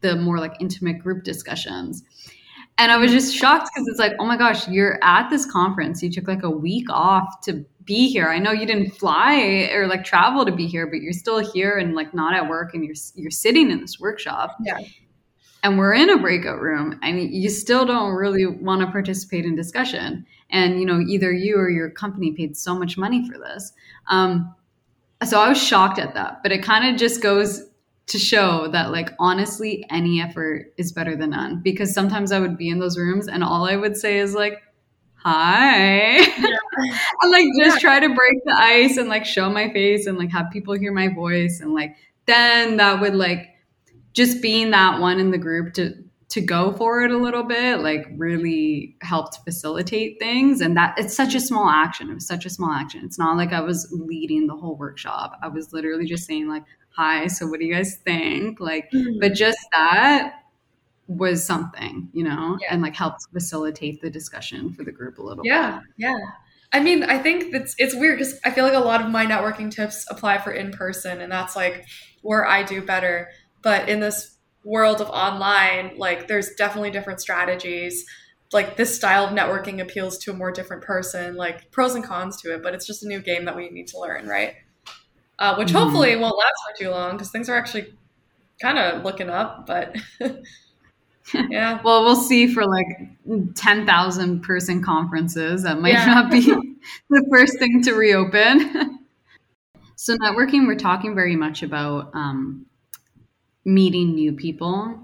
the 0.00 0.16
more 0.16 0.38
like 0.38 0.54
intimate 0.60 0.98
group 1.00 1.24
discussions 1.24 2.04
And 2.78 2.92
I 2.92 2.98
was 2.98 3.10
just 3.10 3.34
shocked 3.34 3.70
because 3.74 3.88
it's 3.88 3.98
like, 3.98 4.12
oh 4.18 4.26
my 4.26 4.36
gosh, 4.36 4.68
you're 4.68 5.02
at 5.02 5.30
this 5.30 5.50
conference. 5.50 6.02
You 6.02 6.10
took 6.10 6.28
like 6.28 6.42
a 6.42 6.50
week 6.50 6.90
off 6.90 7.40
to 7.44 7.64
be 7.84 8.08
here. 8.08 8.28
I 8.28 8.38
know 8.38 8.52
you 8.52 8.66
didn't 8.66 8.90
fly 8.90 9.70
or 9.72 9.86
like 9.86 10.04
travel 10.04 10.44
to 10.44 10.52
be 10.52 10.66
here, 10.66 10.86
but 10.86 11.00
you're 11.00 11.12
still 11.12 11.38
here 11.38 11.78
and 11.78 11.94
like 11.94 12.12
not 12.12 12.34
at 12.34 12.48
work 12.48 12.74
and 12.74 12.84
you're 12.84 12.96
you're 13.14 13.30
sitting 13.30 13.70
in 13.70 13.80
this 13.80 13.98
workshop. 13.98 14.56
Yeah. 14.62 14.78
And 15.62 15.78
we're 15.78 15.94
in 15.94 16.10
a 16.10 16.18
breakout 16.18 16.60
room 16.60 16.98
and 17.02 17.20
you 17.20 17.48
still 17.48 17.86
don't 17.86 18.12
really 18.12 18.46
want 18.46 18.82
to 18.82 18.88
participate 18.88 19.44
in 19.44 19.56
discussion. 19.56 20.26
And 20.50 20.78
you 20.78 20.84
know, 20.84 21.00
either 21.00 21.32
you 21.32 21.56
or 21.56 21.70
your 21.70 21.90
company 21.90 22.32
paid 22.32 22.56
so 22.56 22.74
much 22.74 22.98
money 22.98 23.28
for 23.28 23.38
this. 23.38 23.72
Um, 24.08 24.54
so 25.24 25.40
I 25.40 25.48
was 25.48 25.62
shocked 25.62 25.98
at 25.98 26.12
that, 26.14 26.42
but 26.42 26.52
it 26.52 26.62
kind 26.62 26.92
of 26.92 27.00
just 27.00 27.22
goes 27.22 27.65
to 28.08 28.18
show 28.18 28.68
that 28.68 28.92
like 28.92 29.10
honestly 29.18 29.84
any 29.90 30.20
effort 30.20 30.72
is 30.76 30.92
better 30.92 31.16
than 31.16 31.30
none. 31.30 31.60
Because 31.62 31.92
sometimes 31.92 32.32
i 32.32 32.40
would 32.40 32.56
be 32.56 32.68
in 32.68 32.78
those 32.78 32.98
rooms 32.98 33.28
and 33.28 33.42
all 33.42 33.66
i 33.66 33.76
would 33.76 33.96
say 33.96 34.18
is 34.18 34.34
like 34.34 34.62
hi. 35.14 36.18
Yeah. 36.18 36.56
and 37.22 37.32
like 37.32 37.46
just 37.58 37.76
yeah. 37.76 37.80
try 37.80 38.00
to 38.00 38.08
break 38.14 38.44
the 38.44 38.54
ice 38.56 38.96
and 38.96 39.08
like 39.08 39.24
show 39.24 39.50
my 39.50 39.72
face 39.72 40.06
and 40.06 40.18
like 40.18 40.30
have 40.30 40.46
people 40.52 40.74
hear 40.74 40.92
my 40.92 41.08
voice 41.08 41.60
and 41.60 41.74
like 41.74 41.96
then 42.26 42.76
that 42.76 43.00
would 43.00 43.14
like 43.14 43.48
just 44.12 44.40
being 44.40 44.70
that 44.70 45.00
one 45.00 45.20
in 45.20 45.30
the 45.30 45.38
group 45.38 45.74
to 45.74 45.94
to 46.28 46.40
go 46.40 46.72
for 46.72 47.02
it 47.02 47.10
a 47.10 47.16
little 47.16 47.44
bit 47.44 47.80
like 47.80 48.06
really 48.16 48.96
helped 49.00 49.38
facilitate 49.44 50.18
things. 50.18 50.60
And 50.60 50.76
that 50.76 50.94
it's 50.98 51.14
such 51.14 51.34
a 51.34 51.40
small 51.40 51.68
action. 51.68 52.10
It 52.10 52.14
was 52.14 52.26
such 52.26 52.44
a 52.44 52.50
small 52.50 52.72
action. 52.72 53.02
It's 53.04 53.18
not 53.18 53.36
like 53.36 53.52
i 53.52 53.60
was 53.60 53.88
leading 53.92 54.46
the 54.46 54.56
whole 54.56 54.76
workshop. 54.76 55.38
I 55.42 55.48
was 55.48 55.72
literally 55.72 56.04
just 56.04 56.26
saying 56.26 56.48
like 56.48 56.64
hi 56.96 57.26
so 57.26 57.46
what 57.46 57.60
do 57.60 57.66
you 57.66 57.74
guys 57.74 57.96
think 57.96 58.58
like 58.58 58.90
mm-hmm. 58.90 59.18
but 59.20 59.34
just 59.34 59.58
that 59.72 60.42
was 61.08 61.44
something 61.44 62.08
you 62.12 62.24
know 62.24 62.58
yeah. 62.60 62.68
and 62.70 62.82
like 62.82 62.96
helped 62.96 63.22
facilitate 63.32 64.00
the 64.00 64.10
discussion 64.10 64.72
for 64.72 64.82
the 64.82 64.90
group 64.90 65.18
a 65.18 65.22
little 65.22 65.44
yeah 65.44 65.78
bit. 65.78 65.82
yeah 65.98 66.18
i 66.72 66.80
mean 66.80 67.04
i 67.04 67.18
think 67.18 67.54
it's 67.54 67.74
it's 67.78 67.94
weird 67.94 68.18
because 68.18 68.40
i 68.44 68.50
feel 68.50 68.64
like 68.64 68.74
a 68.74 68.78
lot 68.78 69.00
of 69.00 69.10
my 69.10 69.24
networking 69.24 69.70
tips 69.70 70.04
apply 70.10 70.38
for 70.38 70.50
in 70.50 70.72
person 70.72 71.20
and 71.20 71.30
that's 71.30 71.54
like 71.54 71.84
where 72.22 72.46
i 72.46 72.62
do 72.62 72.82
better 72.82 73.28
but 73.62 73.88
in 73.88 74.00
this 74.00 74.36
world 74.64 75.00
of 75.00 75.08
online 75.10 75.92
like 75.96 76.26
there's 76.26 76.50
definitely 76.54 76.90
different 76.90 77.20
strategies 77.20 78.04
like 78.52 78.76
this 78.76 78.94
style 78.94 79.24
of 79.24 79.30
networking 79.30 79.80
appeals 79.80 80.18
to 80.18 80.32
a 80.32 80.34
more 80.34 80.50
different 80.50 80.82
person 80.82 81.36
like 81.36 81.70
pros 81.70 81.94
and 81.94 82.04
cons 82.04 82.40
to 82.40 82.52
it 82.52 82.62
but 82.64 82.74
it's 82.74 82.86
just 82.86 83.04
a 83.04 83.08
new 83.08 83.20
game 83.20 83.44
that 83.44 83.54
we 83.54 83.70
need 83.70 83.86
to 83.86 83.98
learn 83.98 84.26
right 84.26 84.54
uh, 85.38 85.54
which 85.56 85.68
mm-hmm. 85.68 85.78
hopefully 85.78 86.16
won't 86.16 86.36
last 86.36 86.54
for 86.66 86.84
too 86.84 86.90
long 86.90 87.12
because 87.12 87.30
things 87.30 87.48
are 87.48 87.56
actually 87.56 87.92
kind 88.60 88.78
of 88.78 89.04
looking 89.04 89.30
up. 89.30 89.66
But 89.66 89.96
yeah, 91.34 91.80
well, 91.84 92.04
we'll 92.04 92.16
see 92.16 92.52
for 92.52 92.64
like 92.66 92.86
ten 93.54 93.86
thousand 93.86 94.42
person 94.42 94.82
conferences. 94.82 95.62
That 95.62 95.80
might 95.80 95.94
yeah. 95.94 96.06
not 96.06 96.30
be 96.30 96.40
the 97.10 97.26
first 97.30 97.58
thing 97.58 97.82
to 97.82 97.92
reopen. 97.92 99.00
so 99.96 100.16
networking, 100.18 100.66
we're 100.66 100.76
talking 100.76 101.14
very 101.14 101.36
much 101.36 101.62
about 101.62 102.10
um, 102.14 102.66
meeting 103.64 104.14
new 104.14 104.32
people. 104.32 104.98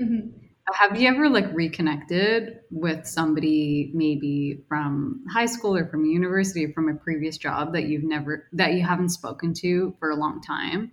Mm-hmm 0.00 0.43
have 0.72 0.98
you 0.98 1.08
ever 1.08 1.28
like 1.28 1.52
reconnected 1.52 2.60
with 2.70 3.06
somebody 3.06 3.90
maybe 3.94 4.64
from 4.68 5.22
high 5.30 5.46
school 5.46 5.76
or 5.76 5.86
from 5.86 6.06
university 6.06 6.64
or 6.64 6.72
from 6.72 6.88
a 6.88 6.94
previous 6.94 7.36
job 7.36 7.74
that 7.74 7.84
you've 7.84 8.04
never 8.04 8.48
that 8.52 8.72
you 8.72 8.82
haven't 8.82 9.10
spoken 9.10 9.52
to 9.54 9.94
for 9.98 10.10
a 10.10 10.16
long 10.16 10.40
time? 10.40 10.92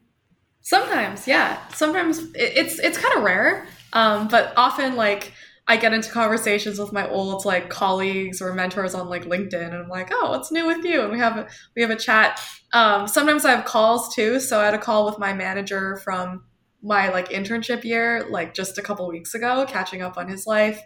Sometimes 0.62 1.28
yeah. 1.28 1.66
Sometimes 1.70 2.22
it's 2.36 2.80
it's 2.80 2.98
kind 2.98 3.18
of 3.18 3.24
rare 3.24 3.66
um, 3.94 4.28
but 4.28 4.54
often 4.58 4.96
like 4.96 5.34
i 5.68 5.78
get 5.78 5.94
into 5.94 6.10
conversations 6.10 6.80
with 6.80 6.92
my 6.92 7.08
old 7.08 7.46
like 7.46 7.70
colleagues 7.70 8.42
or 8.42 8.52
mentors 8.54 8.96
on 8.96 9.08
like 9.08 9.26
linkedin 9.26 9.68
and 9.68 9.76
i'm 9.76 9.90
like 9.90 10.10
oh 10.12 10.32
what's 10.32 10.52
new 10.52 10.66
with 10.66 10.84
you? 10.84 11.02
And 11.02 11.12
we 11.12 11.20
have 11.20 11.38
a 11.38 11.48
we 11.76 11.82
have 11.82 11.92
a 11.92 11.96
chat. 11.96 12.42
Um, 12.74 13.08
sometimes 13.08 13.46
i 13.46 13.52
have 13.52 13.66
calls 13.66 14.14
too 14.14 14.40
so 14.40 14.60
i 14.60 14.66
had 14.66 14.74
a 14.74 14.80
call 14.80 15.06
with 15.06 15.18
my 15.18 15.34
manager 15.34 15.98
from 16.04 16.44
my 16.84 17.10
like 17.10 17.30
internship 17.30 17.84
year 17.84 18.26
like 18.30 18.54
just 18.54 18.78
a 18.78 18.82
couple 18.82 19.08
weeks 19.08 19.34
ago 19.34 19.66
catching 19.68 20.02
up 20.02 20.18
on 20.18 20.28
his 20.28 20.48
life. 20.48 20.82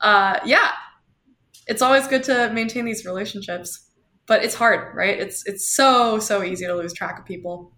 Uh 0.00 0.38
yeah. 0.44 0.72
It's 1.66 1.82
always 1.82 2.06
good 2.06 2.24
to 2.24 2.50
maintain 2.52 2.84
these 2.84 3.04
relationships 3.04 3.90
but 4.26 4.44
it's 4.44 4.54
hard 4.54 4.94
right? 4.94 5.18
It's 5.18 5.46
it's 5.46 5.74
so 5.74 6.18
so 6.18 6.42
easy 6.42 6.66
to 6.66 6.74
lose 6.74 6.92
track 6.92 7.18
of 7.18 7.24
people. 7.24 7.72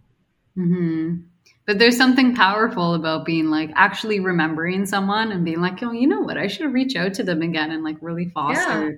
Mm-hmm. 0.58 1.20
but 1.64 1.78
there's 1.78 1.96
something 1.96 2.34
powerful 2.34 2.94
about 2.94 3.24
being 3.24 3.50
like 3.50 3.70
actually 3.76 4.18
remembering 4.18 4.84
someone 4.84 5.30
and 5.30 5.44
being 5.44 5.60
like 5.60 5.80
oh 5.80 5.92
you 5.92 6.08
know 6.08 6.20
what? 6.20 6.36
I 6.36 6.48
should 6.48 6.72
reach 6.72 6.96
out 6.96 7.14
to 7.14 7.22
them 7.22 7.40
again 7.40 7.70
and 7.70 7.84
like 7.84 7.96
really 8.00 8.28
foster 8.30 8.90
yeah. 8.90 8.96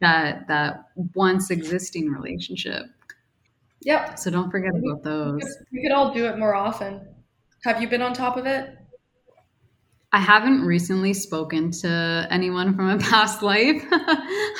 that 0.00 0.48
that 0.48 0.86
once 1.14 1.50
existing 1.50 2.10
relationship. 2.10 2.86
Yep. 3.82 4.18
So 4.18 4.30
don't 4.30 4.50
forget 4.50 4.70
about 4.70 5.04
those 5.04 5.34
we 5.34 5.40
could, 5.40 5.66
we 5.70 5.82
could 5.82 5.92
all 5.92 6.14
do 6.14 6.26
it 6.26 6.38
more 6.38 6.54
often 6.54 7.06
have 7.66 7.82
you 7.82 7.88
been 7.88 8.00
on 8.00 8.12
top 8.12 8.36
of 8.36 8.46
it? 8.46 8.78
I 10.12 10.20
haven't 10.20 10.62
recently 10.62 11.12
spoken 11.12 11.72
to 11.82 12.28
anyone 12.30 12.76
from 12.76 12.88
a 12.88 12.98
past 13.10 13.42
life. 13.42 13.84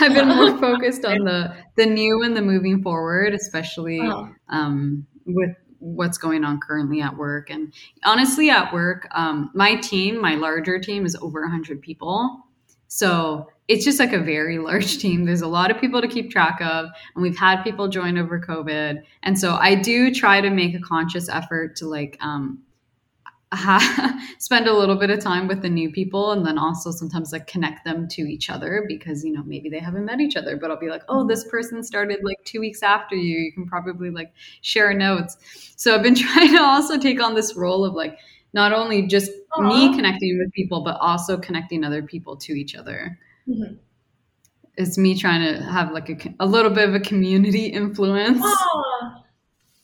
I've 0.01 0.13
been 0.13 0.27
more 0.27 0.59
focused 0.59 1.05
on 1.05 1.25
the 1.25 1.55
the 1.77 1.87
new 1.87 2.25
and 2.25 2.37
the 2.37 2.43
moving 2.43 2.83
forward, 2.83 3.33
especially 3.33 4.01
oh. 4.03 4.29
um, 4.49 5.07
with 5.25 5.51
what's 5.79 6.19
going 6.19 6.43
on 6.43 6.59
currently 6.59 7.01
at 7.01 7.17
work. 7.17 7.49
And 7.49 7.73
honestly, 8.05 8.51
at 8.51 8.73
work, 8.75 9.07
um, 9.13 9.53
my 9.55 9.77
team, 9.77 10.21
my 10.21 10.35
larger 10.35 10.81
team, 10.81 11.07
is 11.07 11.15
over 11.23 11.43
100 11.43 11.81
people. 11.81 12.41
So 12.89 13.49
it's 13.69 13.85
just 13.85 14.01
like 14.01 14.15
a 14.15 14.19
very 14.19 14.59
large 14.71 14.99
team. 14.99 15.27
There's 15.27 15.43
a 15.43 15.47
lot 15.47 15.71
of 15.71 15.81
people 15.81 16.01
to 16.01 16.09
keep 16.09 16.33
track 16.33 16.61
of, 16.61 16.87
and 17.15 17.23
we've 17.23 17.39
had 17.39 17.63
people 17.63 17.87
join 17.87 18.19
over 18.19 18.41
COVID. 18.41 19.01
And 19.23 19.39
so 19.39 19.55
I 19.55 19.77
do 19.77 20.13
try 20.13 20.41
to 20.41 20.51
make 20.51 20.75
a 20.75 20.81
conscious 20.81 21.29
effort 21.29 21.77
to 21.77 21.87
like 21.87 22.19
um, 22.21 22.63
spend 24.39 24.67
a 24.67 24.73
little 24.73 24.97
bit 24.97 25.11
of 25.11 25.21
time 25.21 25.49
with 25.49 25.63
the 25.63 25.69
new 25.69 25.91
people 25.91 26.33
and 26.33 26.47
then 26.47 26.59
also 26.59 26.91
sometimes 26.91 27.33
like 27.33 27.47
connect 27.47 27.85
them 27.85 28.07
to 28.09 28.23
each 28.23 28.51
other 28.51 28.85
because 28.87 29.25
you 29.25 29.33
know 29.33 29.43
maybe 29.45 29.69
they 29.69 29.79
haven't 29.79 30.05
met 30.05 30.21
each 30.21 30.37
other 30.37 30.57
but 30.57 30.71
i'll 30.71 30.79
be 30.79 30.89
like 30.89 31.03
oh 31.09 31.27
this 31.27 31.45
person 31.45 31.83
started 31.83 32.21
like 32.23 32.37
two 32.45 32.61
weeks 32.61 32.83
after 32.83 33.17
you 33.17 33.39
you 33.39 33.53
can 33.53 33.67
probably 33.67 34.11
like 34.11 34.33
share 34.61 34.93
notes 34.93 35.37
so 35.77 35.95
i've 35.95 36.03
been 36.03 36.15
trying 36.27 36.53
to 36.53 36.63
also 36.63 36.99
take 36.99 37.21
on 37.21 37.35
this 37.35 37.57
role 37.57 37.85
of 37.85 37.95
like 37.95 38.19
not 38.53 38.73
only 38.73 39.07
just 39.07 39.31
Aww. 39.55 39.69
me 39.69 39.95
connecting 39.97 40.39
with 40.39 40.53
people 40.53 40.83
but 40.83 40.99
also 41.01 41.39
connecting 41.39 41.85
other 41.85 42.03
people 42.03 42.37
to 42.39 42.53
each 42.53 42.75
other 42.75 43.19
mm-hmm. 43.49 43.75
it's 44.77 44.99
me 44.99 45.19
trying 45.19 45.43
to 45.43 45.63
have 45.63 45.93
like 45.93 46.11
a, 46.11 46.35
a 46.41 46.47
little 46.47 46.71
bit 46.71 46.89
of 46.89 46.95
a 46.95 47.01
community 47.01 47.67
influence 47.83 48.43
Aww. 48.43 49.23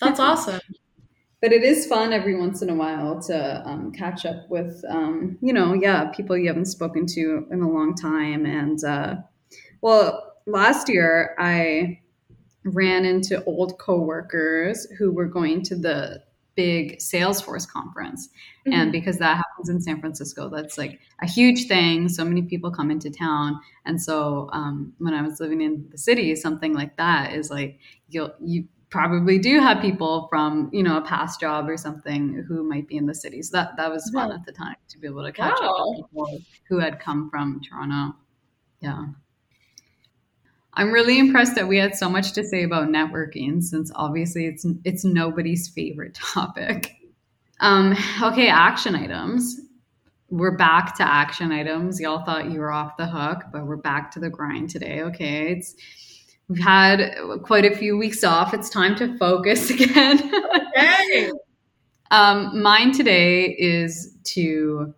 that's 0.01 0.21
awesome 0.21 0.61
but 1.43 1.53
it 1.53 1.65
is 1.65 1.87
fun 1.87 2.13
every 2.13 2.39
once 2.39 2.63
in 2.63 2.71
a 2.71 2.75
while 2.75 3.21
to 3.21 3.69
um, 3.69 3.91
catch 3.91 4.25
up 4.25 4.49
with, 4.49 4.85
um, 4.89 5.37
you 5.43 5.53
know, 5.53 5.75
yeah, 5.75 6.05
people 6.13 6.39
you 6.39 6.47
haven't 6.47 6.67
spoken 6.67 7.05
to 7.05 7.45
in 7.51 7.61
a 7.61 7.69
long 7.69 7.97
time. 7.97 8.47
And 8.47 8.83
uh, 8.85 9.17
well, 9.81 10.35
last 10.47 10.89
year 10.89 11.35
I 11.41 11.99
ran 12.65 13.05
into 13.05 13.43
old 13.43 13.77
coworkers 13.79 14.87
who 14.97 15.11
were 15.11 15.27
going 15.27 15.63
to 15.65 15.75
the 15.75 16.23
big 16.55 16.99
Salesforce 16.99 17.69
conference. 17.69 18.29
Mm-hmm. 18.65 18.79
And 18.79 18.93
because 18.93 19.19
that 19.19 19.37
happens 19.37 19.69
in 19.69 19.81
San 19.81 19.99
Francisco, 19.99 20.49
that's 20.49 20.79
like 20.79 21.01
a 21.21 21.27
huge 21.27 21.67
thing. 21.67 22.09
So 22.09 22.25
many 22.25 22.43
people 22.43 22.71
come 22.71 22.93
into 22.93 23.11
town. 23.11 23.59
And 23.85 24.01
so 24.01 24.49
um, 24.53 24.93
when 24.99 25.13
I 25.13 25.23
was 25.23 25.41
living 25.41 25.61
in 25.61 25.89
the 25.91 25.99
city, 25.99 26.37
something 26.37 26.73
like 26.73 26.97
that 26.99 27.33
is 27.33 27.51
like 27.51 27.81
you'll 28.09 28.33
you 28.41 28.69
probably 28.93 29.39
do 29.39 29.59
have 29.59 29.81
people 29.81 30.29
from 30.29 30.69
you 30.73 30.83
know 30.83 30.99
a 30.99 31.01
past 31.01 31.41
job 31.41 31.69
or 31.69 31.77
something 31.77 32.45
who 32.47 32.63
might 32.63 32.87
be 32.87 32.97
in 32.97 33.07
the 33.07 33.15
city. 33.15 33.43
So 33.43 33.57
that 33.57 33.77
that 33.79 33.91
was 33.91 34.09
fun 34.15 34.29
yeah. 34.29 34.37
at 34.37 34.47
the 34.47 34.53
time 34.53 34.77
to 34.91 34.99
be 34.99 35.09
able 35.09 35.25
to 35.25 35.33
catch 35.33 35.59
wow. 35.61 35.69
up 35.69 35.89
with 35.89 35.97
people 35.97 36.39
who 36.69 36.79
had 36.79 37.01
come 37.01 37.29
from 37.31 37.61
toronto. 37.69 38.17
Yeah. 38.81 39.07
I'm 40.75 40.91
really 40.93 41.19
impressed 41.19 41.55
that 41.57 41.69
we 41.69 41.77
had 41.77 41.97
so 41.97 42.09
much 42.09 42.33
to 42.33 42.45
say 42.45 42.63
about 42.63 42.89
networking 42.89 43.63
since 43.63 43.91
obviously 43.95 44.47
it's 44.47 44.65
it's 44.85 45.05
nobody's 45.05 45.69
favorite 45.69 46.15
topic. 46.35 46.93
Um, 47.61 47.97
okay 48.23 48.49
action 48.49 48.95
items. 48.95 49.59
We're 50.29 50.57
back 50.57 50.97
to 50.97 51.03
action 51.03 51.53
items. 51.53 52.01
Y'all 52.01 52.25
thought 52.25 52.51
you 52.51 52.61
were 52.61 52.73
off 52.73 52.97
the 52.99 53.07
hook 53.07 53.45
but 53.53 53.67
we're 53.67 53.77
back 53.77 54.11
to 54.13 54.21
the 54.21 54.31
grind 54.31 54.69
today 54.69 55.01
okay? 55.03 55.53
It's 55.53 55.75
We've 56.49 56.63
had 56.63 57.17
quite 57.43 57.65
a 57.65 57.75
few 57.75 57.97
weeks 57.97 58.25
off. 58.25 58.53
It's 58.53 58.69
time 58.69 58.95
to 58.97 59.17
focus 59.19 59.71
again. 59.71 60.33
okay. 60.77 61.31
um, 62.11 62.63
mine 62.63 62.93
today 62.93 63.57
is 63.59 64.17
to 64.25 64.95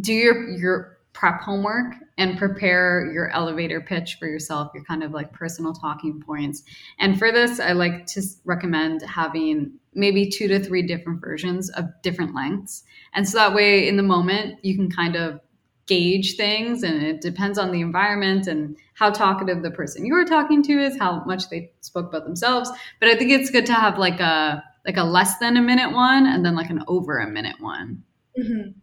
do 0.00 0.12
your 0.12 0.48
your 0.50 0.98
prep 1.16 1.40
homework 1.40 1.94
and 2.18 2.36
prepare 2.36 3.10
your 3.10 3.30
elevator 3.30 3.80
pitch 3.80 4.16
for 4.18 4.26
yourself, 4.28 4.70
your 4.74 4.84
kind 4.84 5.02
of 5.02 5.12
like 5.12 5.32
personal 5.32 5.72
talking 5.72 6.20
points. 6.20 6.62
And 6.98 7.18
for 7.18 7.32
this, 7.32 7.58
I 7.58 7.72
like 7.72 8.06
to 8.08 8.22
recommend 8.44 9.00
having 9.02 9.72
maybe 9.94 10.28
two 10.28 10.46
to 10.48 10.62
three 10.62 10.82
different 10.82 11.22
versions 11.22 11.70
of 11.70 11.86
different 12.02 12.34
lengths. 12.34 12.84
And 13.14 13.26
so 13.26 13.38
that 13.38 13.54
way, 13.54 13.88
in 13.88 13.96
the 13.96 14.02
moment, 14.02 14.62
you 14.62 14.76
can 14.76 14.90
kind 14.90 15.16
of 15.16 15.40
gauge 15.86 16.36
things 16.36 16.82
and 16.82 17.02
it 17.02 17.20
depends 17.20 17.58
on 17.58 17.70
the 17.70 17.80
environment 17.80 18.46
and 18.46 18.76
how 18.94 19.10
talkative 19.10 19.62
the 19.62 19.70
person 19.70 20.04
you're 20.04 20.24
talking 20.24 20.62
to 20.62 20.72
is 20.72 20.98
how 20.98 21.22
much 21.24 21.48
they 21.48 21.70
spoke 21.80 22.08
about 22.08 22.24
themselves 22.24 22.70
but 23.00 23.08
i 23.08 23.16
think 23.16 23.30
it's 23.30 23.50
good 23.50 23.66
to 23.66 23.72
have 23.72 23.98
like 23.98 24.18
a 24.20 24.62
like 24.84 24.96
a 24.96 25.04
less 25.04 25.38
than 25.38 25.56
a 25.56 25.62
minute 25.62 25.92
one 25.92 26.26
and 26.26 26.44
then 26.44 26.54
like 26.56 26.70
an 26.70 26.82
over 26.88 27.18
a 27.18 27.30
minute 27.30 27.56
one 27.60 28.02
Mhm. 28.38 28.74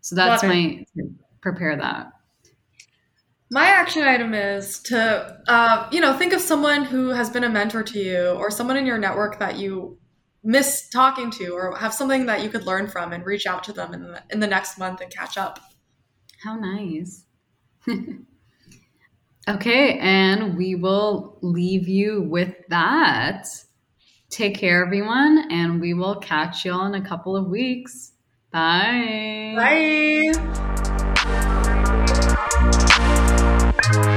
so 0.00 0.14
that's 0.16 0.42
Love 0.42 0.52
my 0.52 0.84
prepare 1.40 1.76
that 1.76 2.12
My 3.50 3.66
action 3.66 4.02
item 4.02 4.34
is 4.34 4.78
to, 4.80 5.40
uh, 5.48 5.88
you 5.90 6.00
know, 6.00 6.12
think 6.18 6.34
of 6.34 6.40
someone 6.40 6.84
who 6.84 7.08
has 7.08 7.30
been 7.30 7.44
a 7.44 7.48
mentor 7.48 7.82
to 7.82 7.98
you 7.98 8.28
or 8.32 8.50
someone 8.50 8.76
in 8.76 8.84
your 8.84 8.98
network 8.98 9.38
that 9.38 9.56
you 9.56 9.96
miss 10.44 10.88
talking 10.90 11.30
to 11.30 11.50
or 11.52 11.74
have 11.76 11.94
something 11.94 12.26
that 12.26 12.42
you 12.42 12.50
could 12.50 12.66
learn 12.66 12.86
from 12.88 13.12
and 13.14 13.24
reach 13.24 13.46
out 13.46 13.64
to 13.64 13.72
them 13.72 13.94
in 13.94 14.02
the, 14.02 14.22
in 14.30 14.40
the 14.40 14.46
next 14.46 14.78
month 14.78 15.00
and 15.00 15.10
catch 15.10 15.38
up. 15.38 15.60
How 16.42 16.54
nice. 16.54 17.24
okay, 19.48 19.98
and 19.98 20.56
we 20.56 20.76
will 20.76 21.36
leave 21.40 21.88
you 21.88 22.22
with 22.22 22.54
that. 22.68 23.48
Take 24.30 24.56
care, 24.56 24.84
everyone, 24.84 25.48
and 25.50 25.80
we 25.80 25.94
will 25.94 26.16
catch 26.16 26.64
y'all 26.64 26.86
in 26.86 26.94
a 26.94 27.04
couple 27.04 27.36
of 27.36 27.46
weeks. 27.46 28.12
Bye. 28.52 29.54
Bye. 33.92 34.14